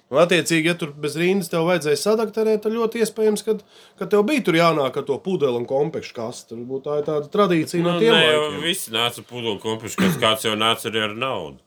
[0.08, 3.58] Un, attiecīgi, ja tur bez rindas tev vajadzēja sadakterēt, tad ļoti iespējams, ka,
[3.98, 6.56] ka tev bija tur jānāk ar to pudeli un kompekšu kastu.
[6.56, 10.16] Varbūt tā ir tāda tradīcija no Nu, tiem ne, jau visi nāca pudeļu kompušu, kas
[10.22, 11.58] kāds jau nāca arī ar naudu.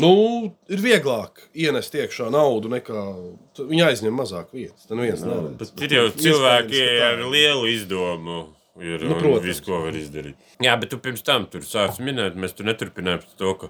[0.00, 0.10] Nu,
[0.66, 3.02] ir vieglāk ienest iekšā naudu nekā
[3.60, 4.88] viņa aizņem mazāk vietas.
[4.88, 5.22] Tad viens
[5.60, 8.40] Bet ir jau cilvēki ar lielu izdomu.
[8.74, 9.44] Ir, Nu, protams.
[9.46, 10.34] visu, ko var izdarīt.
[10.58, 13.68] Jā, bet tu pirms tam tur sācis minēt, mēs tur neturpinājām par to, ka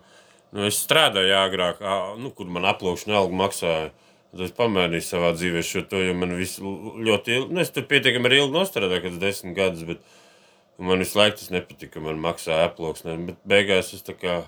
[0.57, 1.83] nu, es strādāju agrāk,
[2.17, 3.91] nu, kur man aplūkšana alga maksāja.
[4.33, 7.85] Tad es pamēģināju savā dzīvē šo to, jo man viss ļoti ilgi, nu, es tur
[7.91, 10.01] pietiekami ilgi nostrādāju, kad desmit gadus, bet
[10.81, 13.19] man visu laiku tas nepatika, man maksāja aploksnē.
[13.29, 14.41] Bet beigās es tā kā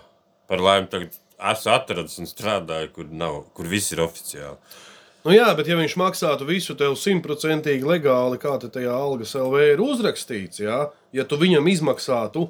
[0.48, 4.56] par laimi tagad esmu atradis un strādāju, kur nav, kur viss ir oficiāli.
[5.26, 9.64] Nu, jā, bet ja viņš maksātu visu tev simtprocentīgi legāli, kā te tajā algas LV
[9.72, 10.84] ir uzrakstīts, jā,
[11.16, 12.44] ja tu viņam izmaksātu.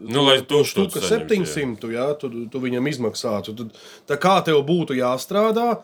[0.00, 3.56] Nu, lai to tūkstotis štuka saņemtu, 700, jā, tu, tu viņam izmaksātu.
[3.56, 5.80] Tad, tā kā tev būtu jāstrādā,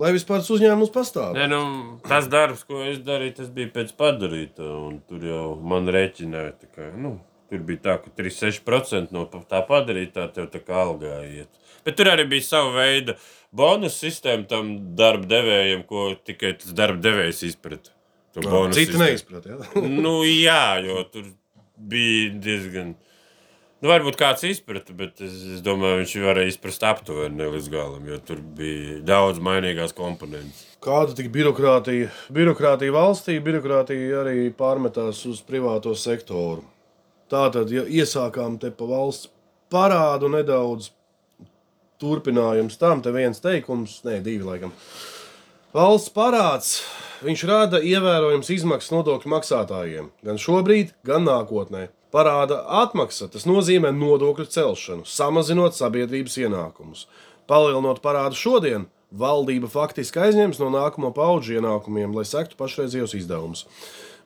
[0.00, 1.36] lai vispār tas uzņēmums pastāv.
[1.36, 1.60] Nē, nu,
[2.08, 4.64] tas darbs, ko es darīju, tas bija pēc padarīta.
[4.64, 7.18] un Tur jau man rēķināja, kā, nu,
[7.52, 11.52] tur bija tā, ka 36% no tā padarītā tev tā kā algā iet.
[11.86, 13.16] Bet tur arī bija sava veida
[13.56, 17.94] bonus sistēma tam darba devējiem, ko tikai tas darba devējs izprata.
[18.76, 19.46] Citi neizprot.
[19.46, 19.58] Jā.
[20.04, 21.30] Nu, jā, jo tur
[21.76, 22.94] bija diezgan.
[23.80, 28.18] Nu, varbūt kāds izprata, bet es, es domāju, viņš varēja izprast aptuveni līdz galam, jo
[28.28, 30.66] tur bija daudz mainīgās komponentes.
[30.84, 32.10] Kāda tik birokrātija?
[32.32, 36.62] Birokrātija valstī, birokrātija arī pārmetās uz privāto sektoru.
[37.32, 39.30] Tātad, ja iesākām te pa valsts
[39.72, 40.90] parādu nedaudz,
[42.00, 44.74] turpinājums tam, te viens teikums, ne divi laikam.
[45.76, 46.74] Valsts parāds,
[47.22, 51.88] viņš rada ievērojams izmaksas nodokļu maksātājiem, gan šobrīd, gan nākotnē.
[52.10, 57.04] Parāda atmaksa, tas nozīmē nodokļu celšanu, samazinot sabiedrības ienākumus.
[57.46, 63.64] Palielinot parādu šodien, valdība faktiski aizņems no nākamo paudžu ienākumiem, lai sektu pašreizējos izdevumus.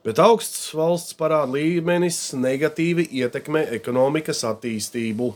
[0.05, 5.31] Bet augsts valsts parāda līmenis negatīvi ietekmē ekonomikas attīstību.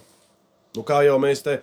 [0.78, 1.60] Nu, kā jau mēs te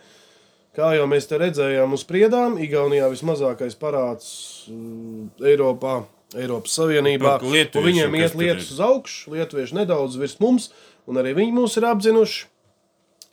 [0.76, 4.26] Kā jau mēs te redzējām, uz priedām, Igaunijā vismazākais parāds
[4.68, 6.02] mm, Eiropā,
[6.36, 7.38] Eiropas Savienībā.
[7.86, 10.68] Viņiem iet lietas uz augšu, lietuvieši nedaudz virs mums,
[11.08, 12.44] un arī viņi mūs ir apzinuši.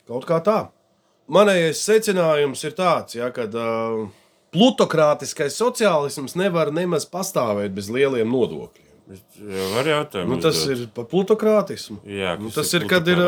[0.07, 0.59] Kaut kā tā.
[1.31, 4.05] Manējais secinājums ir tāds, ja, ka uh,
[4.55, 8.82] plutokrātiskais sociālisms nevar nemaz pastāvēt bez lieliem nodokļiem.
[9.04, 10.28] Var jautāt.
[10.30, 11.99] Nu, tas ir par plutokrātismu.
[12.08, 13.20] Jā, Nu, tas ir ir, kad ir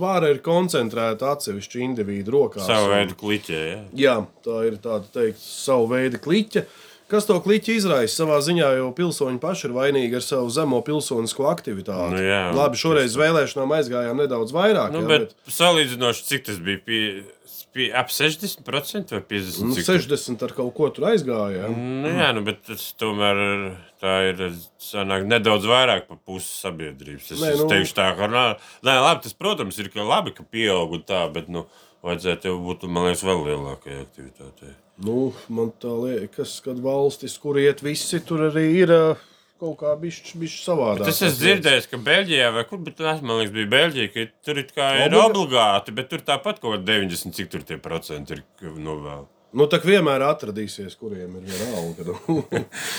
[0.00, 2.66] vāra ir koncentrēta atsevišķu individu rokās.
[2.68, 3.62] Savu veidu kliķē.
[3.70, 3.78] Jā.
[4.02, 6.66] Jā, tā ir tāda teikt, savu veidu kliķa.
[7.06, 11.46] Kas to kliķi izraisa savā ziņā, jo pilsoņi paši ir vainīgi ar savu zemo pilsonisko
[11.46, 12.16] aktivitāti.
[12.16, 14.90] Nu jā, Labi, šoreiz vēlēšanām aizgājām nedaudz vairāk.
[14.90, 16.82] Nu, jā, bet salīdzinoši, cik tas bija?
[16.82, 17.02] Pie,
[17.76, 19.62] pie, ap 60% vai 50%?
[19.68, 20.00] nu, cik tur?
[20.08, 21.68] 60 ar kaut ko tur aizgāja.
[21.72, 23.40] Nu, jā, nu, bet tas tomēr
[24.02, 24.42] tā ir
[24.82, 27.30] sanāk, nedaudz vairāk par pusi sabiedrības.
[27.36, 28.46] Es, Nē, nu- es teikšu tā, ka, nā,
[28.86, 31.66] labi, tas, protams, ir ka labi, ka pieaug un tā, bet, nu,
[32.06, 34.74] vajadzētu jau būt, man liekas, vēl lielākai aktivitātei.
[35.04, 39.02] Nu, man tā liekas, ka valstis, kur iet visi, tur arī ir ā,
[39.60, 41.06] kaut kā bišķi savādāk.
[41.08, 44.60] Tas es dzirdēju, ka Beļģijā vai kur, bet tas, man liekas, bija Beļģija, ka tur
[44.62, 48.44] it kā ir obligāti, bet tur tāpat kaut kā 90, cik tur tie procenti ir
[48.76, 49.24] novēl.
[49.56, 52.12] Nu, tā vienmēr atradīsies, kuriem ir viena alga.
[52.12, 52.42] Nu.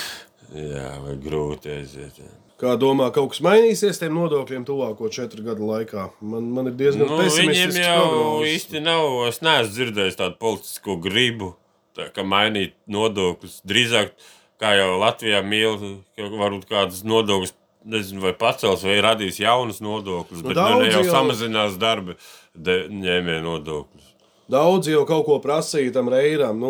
[0.74, 2.22] Jā, vai grūti aiziet.
[2.22, 2.30] Jā.
[2.58, 6.08] Kā domā, kaut kas mainīsies tiem nodokļiem tuvāko četru gadu laikā?
[6.26, 8.54] Man, man ir diezgan Nu, viņiem pesimistisks jau prognozes.
[8.56, 9.10] īsti nav.
[9.28, 11.52] Es neesmu dzirdējis tādu politisko gribu,
[11.94, 13.60] tā, ka mainīt nodokļus.
[13.68, 14.16] Drīzāk,
[14.62, 15.78] kā jau Latvijā mīl,
[16.18, 17.54] varbūt kādas nodokļus.
[17.88, 22.18] Nezinu, vai pacels, vai radīs jaunas nodokļus, Nu, bet nu, ne jau jau- samazinās darba
[22.60, 24.04] ņēmēju nodokļus.
[24.52, 26.60] Daudz jau kaut ko prasīja tam reiram.
[26.60, 26.70] Nu,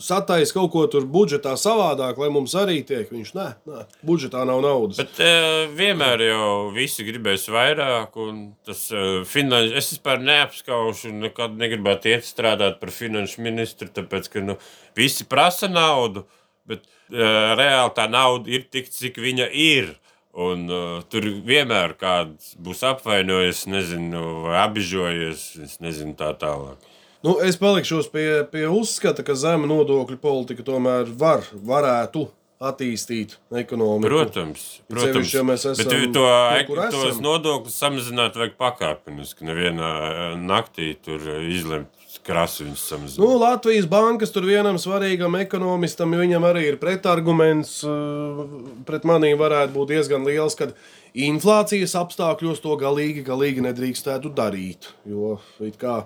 [0.00, 3.10] Satais kaut ko tur budžetā savādāk, lai mums arī tiek.
[3.12, 4.96] Viņš nē, nē budžetā nav naudas.
[4.96, 11.20] Bet, e, vienmēr jau visi gribēs vairāk, un tas e, finanšu, es vispār neapskaužu, un
[11.26, 14.56] nekad negribētu iet strādāt par finanšu ministru, tāpēc, ka nu,
[14.96, 16.24] visi prasa naudu,
[16.70, 17.26] bet e,
[17.58, 19.96] reāli tā nauda ir tik, cik viņa ir.
[20.30, 25.40] Un, uh, tur vienmēr kāds būs apvainojies, nezinu, vai apbižojies.
[25.66, 26.78] Es nezinu, tā tālāk.
[27.26, 32.28] Nu, es palikšu pie, pie uzskata, ka zema nodokļu politika tomēr var, varētu
[32.60, 34.08] attīstīt ekonomiku.
[34.08, 35.12] Protams, protams.
[35.16, 36.24] Cevišķi, ja mēs esam bet to,
[36.68, 37.22] kur tos esam.
[37.24, 39.48] nodokļus samazināt vajag pakāpeniski.
[39.48, 43.22] Nevienā eh, naktī tur izlemt krasi viņus samazināt.
[43.22, 48.42] Nu, Latvijas bankas tur vienam svarīgam ekonomistam, viņam arī ir pretarguments uh,
[48.88, 50.74] pret maniem, varētu būt diezgan liels, kad
[51.14, 54.90] inflācijas apstākļos to galīgi, galīgi nedrīkstētu darīt.
[55.08, 56.02] Jo, it kā,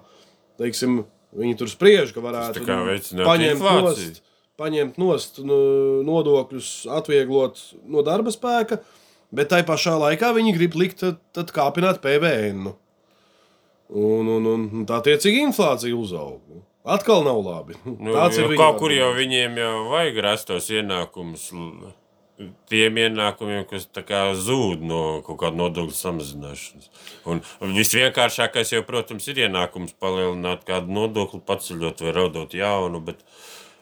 [0.61, 1.03] teiksim,
[1.35, 3.89] viņi tur spriež, ka varētu paņemt inflāciju.
[3.89, 4.23] nost,
[4.61, 8.83] paņemt nost nodokļus, atvieglot no darba spēka,
[9.35, 12.69] bet tai pašā laikā viņi grib likt tad, tad kāpināt PVN.
[12.69, 12.79] -u.
[13.93, 16.41] Un, un, un, tā tiecīgi inflācija uzaug.
[16.49, 17.77] Nu, Atkal nav labi.
[18.05, 21.51] Nu, Tāds ir kaut kur jau viņiem jau vajag rast tos ienākumus.
[22.69, 26.89] Tiem ienākumiem, kas kā zūd no kaut kāda nodokļu samazināšanas.
[27.31, 27.45] Un
[27.77, 33.23] visvienkāršākais jau, protams, ir ienākums palielināt kādu nodokli, paceļot vai radot jaunu, bet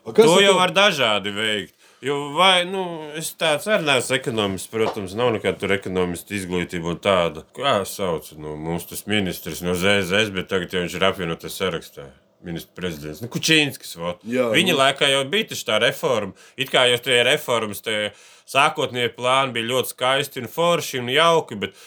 [0.04, 1.78] A, to jau var dažādi veikt.
[2.02, 2.80] Jo vai, nu,
[3.14, 7.44] es tāds arī neesmu ekonomists, protams, nav nekāda tur ekonomista izglītība un tāda.
[7.54, 12.08] Kā sauc, nu, mums tas ministrs no ZZS, bet tagad jau viņš ir apvienotas sarakstā.
[12.42, 13.20] Ministra prezidents.
[13.22, 13.94] Nu, Kučīnskis.
[14.26, 14.78] Viņa nu.
[14.80, 16.34] laikā jau bija tā reforma.
[16.58, 18.10] It kā jau tie reformas, tie
[18.50, 21.78] sākotnēji plāni bija ļoti skaisti un forši un jauki, bet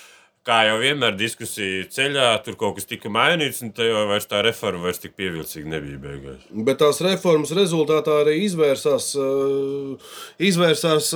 [0.45, 4.43] kā jau vienmēr diskusija ceļā, tur kaut kas tika mainīts, un tā jau vairs tā
[4.45, 6.43] reforma vairs tik pievilcīga nebija beigās.
[6.67, 11.13] Bet tās reformas rezultātā arī izvērsās, uh, izvērsās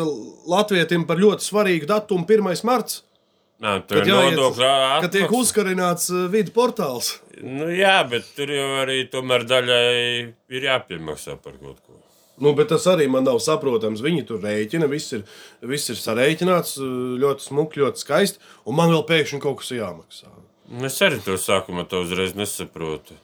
[0.50, 2.66] Latvijam par ļoti svarīgu datumu, 1.
[2.68, 3.04] marts,
[3.60, 4.68] Nā, tur kad, ir nodokļu
[5.04, 7.18] kad tiek uzkarināts uh, vidu portāls.
[7.44, 9.90] Nu, jā, bet tur jau arī tomēr daļai
[10.56, 11.99] ir jāpiemaksā par kaut ko.
[12.40, 14.04] Nu, bet tas arī man nav saprotams.
[14.06, 15.24] Viņi tur rēķina, viss ir,
[15.68, 16.78] viss ir sarēķināts,
[17.20, 20.32] ļoti smuki, ļoti skaisti, un man vēl pēkšņi kaut kas jāmaksā.
[20.70, 23.18] Nu, Es arī to sākumā to uzreiz nesaprotu.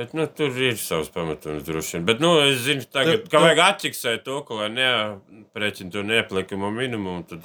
[0.00, 2.04] Bet nu, tur ir savs pamatojums droši vien.
[2.08, 7.26] Bet nu, es zinu, tagad, ka vajag atķiksēt to, ka, lai neaprēķina to neapliekamo minimumu,
[7.28, 7.44] tad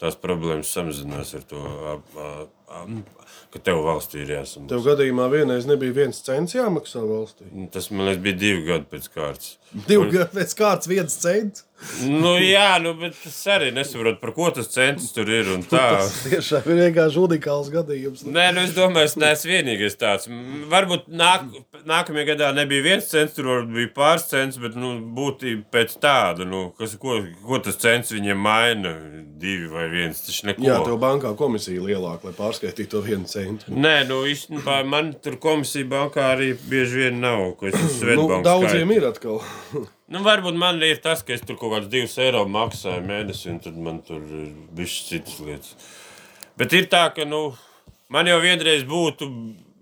[0.00, 1.60] tās problēmas samazinās ar to,
[1.92, 3.15] ap- ap- ap-
[3.56, 4.68] ka tev valstī ir jāsamaksā.
[4.72, 7.48] Tev gadījumā vienreiz nebija viens cents jāmaksā valstī.
[7.74, 9.56] Tas man liekas, bija divi gadi pēc kārtas.
[9.88, 11.64] Divu gadu pēc kārtas viens cents.
[12.08, 15.48] Nu, jā, nu, bet es arī nesaprotu, par ko tas centrs tur ir.
[15.68, 18.24] Tas tiešām ir vienkārši unikāls gadījums.
[18.24, 20.28] Nē, nu es domāju, es neesmu vienīgais tāds.
[20.72, 21.44] Varbūt nāk,
[21.88, 26.70] nākamajā gadā nebija viens cents, tur bija pāris cents, bet nu, būtība pēc tāda, nu,
[26.80, 28.96] kas, ko, ko tas cents viņiem maina.
[29.36, 30.22] Divi vai viens.
[30.24, 33.68] Jā, tev bankā komisija lielāka, lai pārskaitītu to vienu centu.
[33.68, 37.52] Nē, nu īstenībā man tur komisija bankā arī bieži vien nav.
[37.60, 38.96] Nu, daudziem skaitu.
[38.96, 39.44] ir atkal.
[40.06, 43.62] Nu, varbūt man ir tas, ka es tur kaut kādus divus eiro maksāju mēnesī, un
[43.64, 45.88] tad man tur ir bijušas citas lietas.
[46.56, 47.40] Bet ir tā, ka nu,
[48.14, 49.26] man jau vienreiz būtu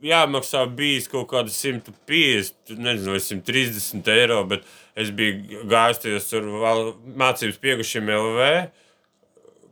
[0.04, 4.64] jāmaksā bijis kaut kādi 150, nezinu, vai 130 eiro, bet
[4.96, 8.48] es biju gājis val- mācības piegušiem LV.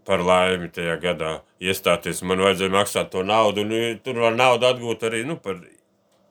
[0.04, 3.62] Par laimi tajā gadā iestāties, man vajadzēja maksāt to naudu.
[3.62, 5.60] Un, eh, tur var naudu atgūt arī nu, par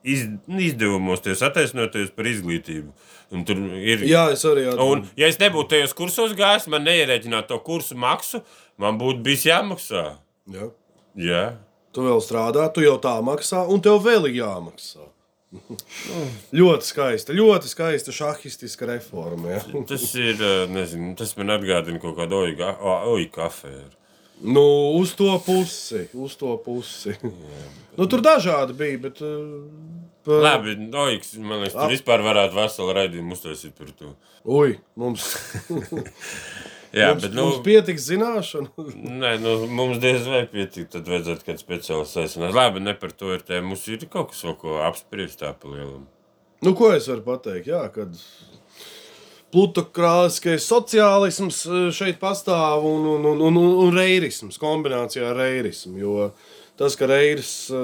[0.04, 2.92] iz, izdevumos, ties attaisnoties par izglītību.
[3.32, 7.54] Un tur ir Jā, es arī Un, ja es nebūtu tajos kursos gājis, man neierēķinātu
[7.54, 8.44] to kursu maksu,
[8.82, 10.06] man būtu bijis jāmaksā.
[10.52, 10.72] Jā.
[11.16, 11.44] Jā,
[11.92, 15.04] Tu vēl strādā, tu jau tā maksā, un tev vēl ir jāmaksā.
[16.60, 19.58] ļoti skaista, ļoti skaista šahistiska reforma.
[19.58, 19.64] Ja?
[19.90, 22.70] tas ir, eh, nezinu, tas man atgādina kaut kādu oju,
[23.12, 23.92] oju kafēru.
[24.44, 24.64] Nu,
[24.98, 27.14] uz to pusi, uz to pusi.
[27.98, 29.22] nu, tur dažādi bija, bet.
[29.22, 29.68] Uh,
[30.26, 34.16] pa- Labi, ojiks, man liekas, tur vispār varētu veselu raidījumu uztaisīt par to.
[34.50, 35.28] Ui, mums,
[36.92, 38.88] Jā, mums, bet, nu, mums pietiks zināšanu.
[39.22, 42.56] nē, nu, mums diez vai pietik, tad vajadzētu kāds speciāls aicināt.
[42.58, 46.08] Labi, ne par to ir tēma, mums ir kaut kas ko apspriest tā pa lielam.
[46.66, 47.70] nu, ko es varu pateikt?
[47.72, 48.18] Jā, kad
[49.52, 56.00] plutokrātiskais sociālisms eh, šeit pastāv un, un, un, un, un reirisms, kombinācijā ar reirismu.
[56.02, 56.32] Jo
[56.80, 57.78] tas, ka reiris eh,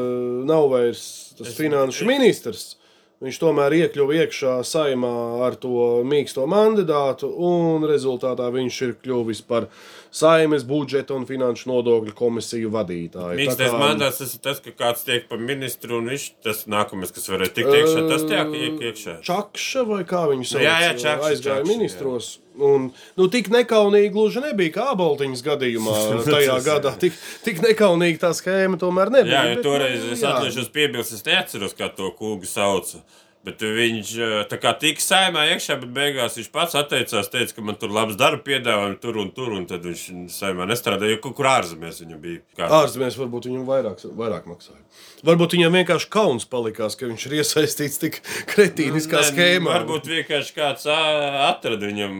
[0.47, 1.05] nav vairs
[1.37, 2.75] tas finanšu ministrs,
[3.23, 5.13] viņš tomēr iekļuva iekšā saimā
[5.47, 9.69] ar to mīksto mandātu, un rezultātā viņš ir kļuvis par
[10.11, 13.35] saimes budžeta un finanšu nodokļu komisiju vadītāju.
[13.35, 16.65] Tā Mīkstais kā- mandāts tas ir tas, ka kāds tiek par ministru, un viņš tas
[16.65, 19.15] nākamais, kas varētu tikt iekšā, tas tiek iek- iekšā.
[19.23, 20.61] Čakša vai kā viņu sauc?
[20.63, 22.37] Jā, jā, Čakša, aizgāja Čakša, ministros.
[22.57, 25.93] Un, nu, tik nekaunīgi gluži nebija kā aboltiņas gadījumā.
[26.25, 27.13] Tajā gadā tik,
[27.45, 29.43] tik nekaunīgi tā schēma tomēr nebija.
[29.43, 30.31] Jā, jo bet, toreiz nu, es jā.
[30.33, 33.03] atceros piebilst, es neatceros, kā to kungu sauca.
[33.47, 34.09] Bet viņš
[34.51, 38.17] tā kā tika saimā iekšā, bet beigās viņš pats atteicās, teica, ka man tur labs
[38.19, 40.01] darba piedāvājumi tur un tur, un tad viņš
[40.33, 42.41] saimā nestrādāja, jo kur ārzemēs viņam bija.
[42.59, 42.67] Kā...
[42.81, 44.83] Ārzemēs varbūt viņam vairāk, vairāk maksāja.
[45.27, 48.19] Varbūt viņam vienkārši kauns palikās, ka viņš ir iesaistīts tik
[48.51, 49.77] kretīniskā Nē, schēmā.
[49.79, 52.17] Varbūt vienkārši kāds atrada viņam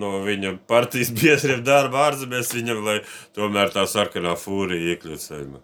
[0.00, 3.02] no viņa partijas biedriem darbu ārzemēs, viņam, lai
[3.36, 5.60] tomēr tā sarkanā fūrija iekļūtu saimā.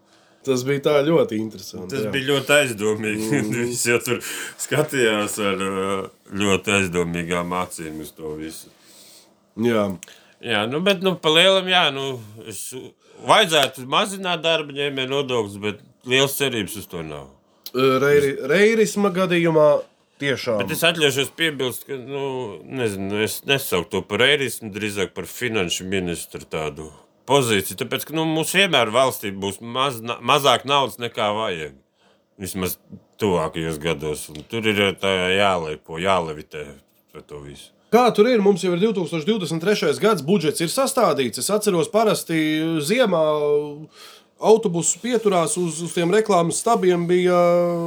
[0.46, 1.90] Tas bija tā ļoti interesanti.
[1.94, 2.12] Tas jā.
[2.14, 3.30] bija ļoti aizdomīgi.
[3.30, 3.48] Mm.
[3.60, 4.20] Viņš jau tur
[4.62, 5.96] skatījās ar ā,
[6.44, 8.70] ļoti aizdomīgām acīm uz to visu.
[9.62, 9.88] Jā.
[10.44, 12.68] Jā, nu, bet nu, pa lielam, jā, nu, es,
[13.26, 17.30] vajadzētu mazināt darba ņēmēju nodokļus, bet liels cerības uz to nav.
[17.76, 19.70] Reiri, reirisma gadījumā
[20.20, 20.60] tiešām.
[20.62, 22.26] Bet es atļaušos piebilst, ka, nu,
[22.78, 26.90] nezinu, es nesauktu to par eirismu, drīzāk par finanšu ministru tādu
[27.28, 31.76] pozīciju, tāpēc, ka, nu, mums vienmēr valstī būs maz, mazāk naudas nekā vajag.
[32.40, 32.76] Vismaz
[33.20, 34.82] tuvākajos gados, un tur ir
[35.32, 36.66] jālepo, jālevitē
[37.12, 37.72] par to visu.
[37.92, 38.42] Kā tur ir?
[38.42, 39.94] Mums jau ir 2023.
[40.02, 41.40] gads, budžets ir sastādīts.
[41.40, 42.36] Es atceros, parasti
[42.84, 43.22] ziemā
[44.36, 47.36] autobusu pieturās uz, uz tiem reklāmas stabiem bija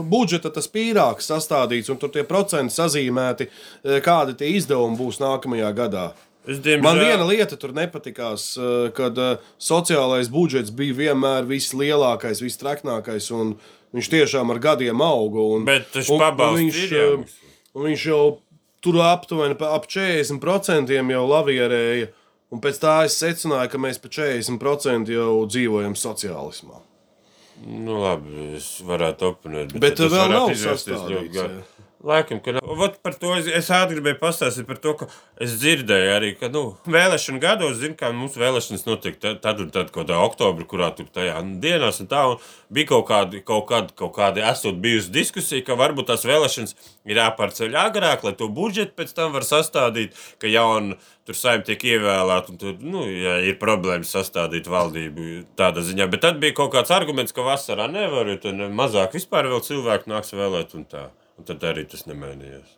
[0.09, 5.69] budžeta tas pīrāgs sastādīts, un tur tie procenti sazīmēti, eh, kādi tie izdevumi būs nākamajā
[5.77, 6.07] gadā.
[6.49, 13.29] Diemžēl, Man viena lieta tur nepatikās, eh, kad eh, sociālais budžets bija vienmēr vislielākais, vistraknākais,
[13.31, 13.55] un
[13.93, 15.45] viņš tiešām ar gadiem auga.
[15.55, 17.25] Un, Bet un- un viņš, eh,
[17.75, 18.39] un viņš jau
[18.81, 22.09] tur aptuveni ap 40% jau lavierēja.
[22.51, 26.81] Un pēc tā es secināju, ka mēs pa 40% jau dzīvojam sociālismā.
[27.67, 29.79] Nu, labi, es varētu oponēt.
[29.79, 31.03] Bet tas vēl nav izvērsties
[31.99, 32.05] jā.
[32.09, 32.53] Laikam, ka.
[32.63, 35.07] Vot par to es, es gribēju pastāstīt par to, ka
[35.43, 39.91] es dzirdēju arī, ka nu, vēlēšana gados, zinu, kā mums vēlēšanas notiek tad, un tad,
[39.91, 42.39] kaut kādā oktobrī, kurā tur tajā dienās un tā, un
[42.71, 46.75] bija kaut kādi, kaut kādi, kaut kādi esot bijusi diskusija, ka varbūt tās vēlēšanas
[47.09, 50.95] ir jāpārceļ agrāk, lai to budžetu pēc tam var sastādīt, ka jauna
[51.27, 56.07] tur saimta tiek ievēlēta, un tur, nu, ja ir problēmas sastādīt valdību tādā ziņā.
[56.09, 60.15] Bet tad bija kaut kāds arguments, ka vasarā nevar, jo tad mazāk vispār vēl cilvēku
[60.15, 61.09] nāks vēlēt un tā.
[61.39, 62.75] Un tad arī tas nemainījās.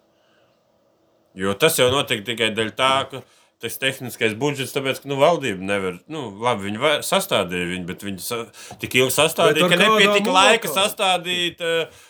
[1.42, 3.24] Jo tas jau notika tikai dēļ tā, ka
[3.62, 8.06] tas tehniskais budžets, tāpēc, ka nu, valdība nevar, nu, labi, viņi va- sastādīja viņu, bet
[8.08, 8.42] viņi sa
[8.82, 12.02] tik ilgi sastādīja, ka nepietika laika sastādīt uh,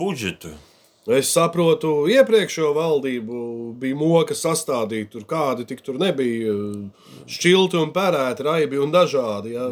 [0.00, 0.50] budžetu.
[1.10, 3.38] Es saprotu, iepriekšējo valdību
[3.80, 6.52] bija moka sastādīt, tur kādi tik tur nebija.
[7.30, 9.54] Šķilti un pērēti, raibi un dažādi.
[9.56, 9.70] Ja?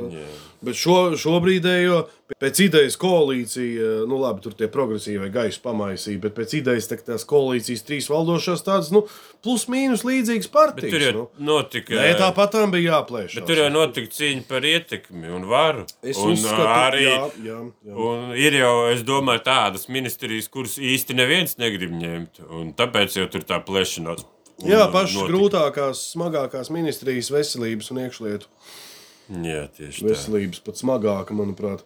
[0.64, 1.98] Bet šo, šobrīdējo
[2.42, 7.22] pēc idejas koalīcija, nu labi, tur tie progresīvie gaiši pamaisīja, bet pēc idejas tā, tās
[7.30, 9.04] koalīcijas trīs valdošās tādas, nu,
[9.44, 10.90] plus mīnus līdzīgas Bet partijas.
[10.96, 11.24] tur jau nu.
[11.52, 11.94] notika.
[11.94, 13.36] Nē, tāpat tam bija jāplēš.
[13.38, 15.84] Bet tur jau notika cīņa par ietekmi un varu.
[16.02, 17.94] Es un, uzskatu, arī, jā, jā, jā.
[18.10, 22.42] Un ir jau, es domāju, tādas ministrijas, kuras īsti neviens negrib ņemt.
[22.50, 24.26] Un tāpēc jau tur tā plēšanās.
[24.58, 25.30] un Jā, pašas notika.
[25.30, 28.50] grūtākās, smagākās ministrijas veselības un iekšlietu.
[29.28, 30.08] Jā, tieši tā.
[30.08, 31.84] Veselības pat smagāka, manuprāt.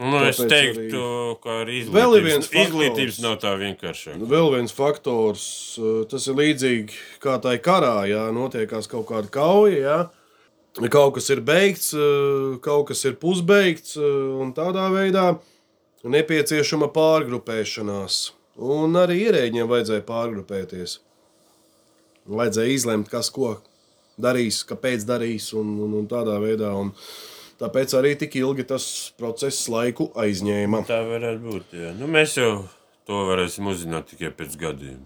[0.00, 1.00] Nu, es Tāpēc teiktu,
[1.42, 4.16] ka arī Vēl ir viens izglītības, izglītības nav tā vienkāršāk.
[4.16, 5.44] Nu, Vēl viens faktors,
[5.76, 9.76] eh, tas ir līdzīgi kā tai karā, ja notiekās kaut kāda kauja.
[9.76, 10.88] Ja?
[10.88, 14.00] Kaut kas ir beigts, eh, kaut kas ir pusbeigts, eh,
[14.40, 15.38] un tādā veidā
[16.04, 18.30] nepieciešama pārgrupēšanās.
[18.56, 20.98] Un arī ierēģiem vajadzēja pārgrupēties.
[22.28, 23.58] Vajadzēja izlemt, kas ko
[24.22, 26.72] darīs, kāpēc darīs, un, un, un tādā veidā.
[26.78, 26.92] Un
[27.60, 28.84] tāpēc arī tik ilgi tas
[29.20, 30.84] process laiku aizņēma.
[30.88, 31.74] Tā varētu būt.
[31.80, 31.94] Jā.
[31.98, 32.52] Nu, mēs jau
[33.08, 35.00] to varēsim uzzināt tikai pēc gadiem.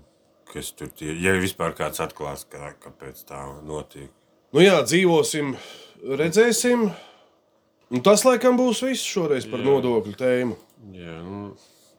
[0.52, 1.16] Kas tur ir?
[1.18, 4.12] Ja vispār kāds atklās, kā, kāpēc tā notiek.
[4.54, 5.56] Nu jā, dzīvosim,
[6.14, 6.88] redzēsim.
[7.94, 9.66] Un tas, laikam, būs viss šoreiz par Jā.
[9.66, 10.58] nodokļu tēmu.
[10.94, 11.54] Jā, nu,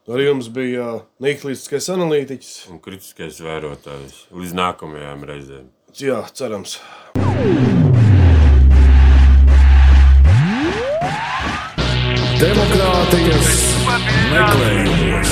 [0.05, 2.51] Arī jums bija nīklīstiskais analītiķis.
[2.70, 5.72] un kritiskais vērotājs līdz nākamajām reizēm.
[5.96, 6.74] Jā, cerams.
[12.36, 13.54] Demokrātijas
[14.34, 15.32] meklējumos.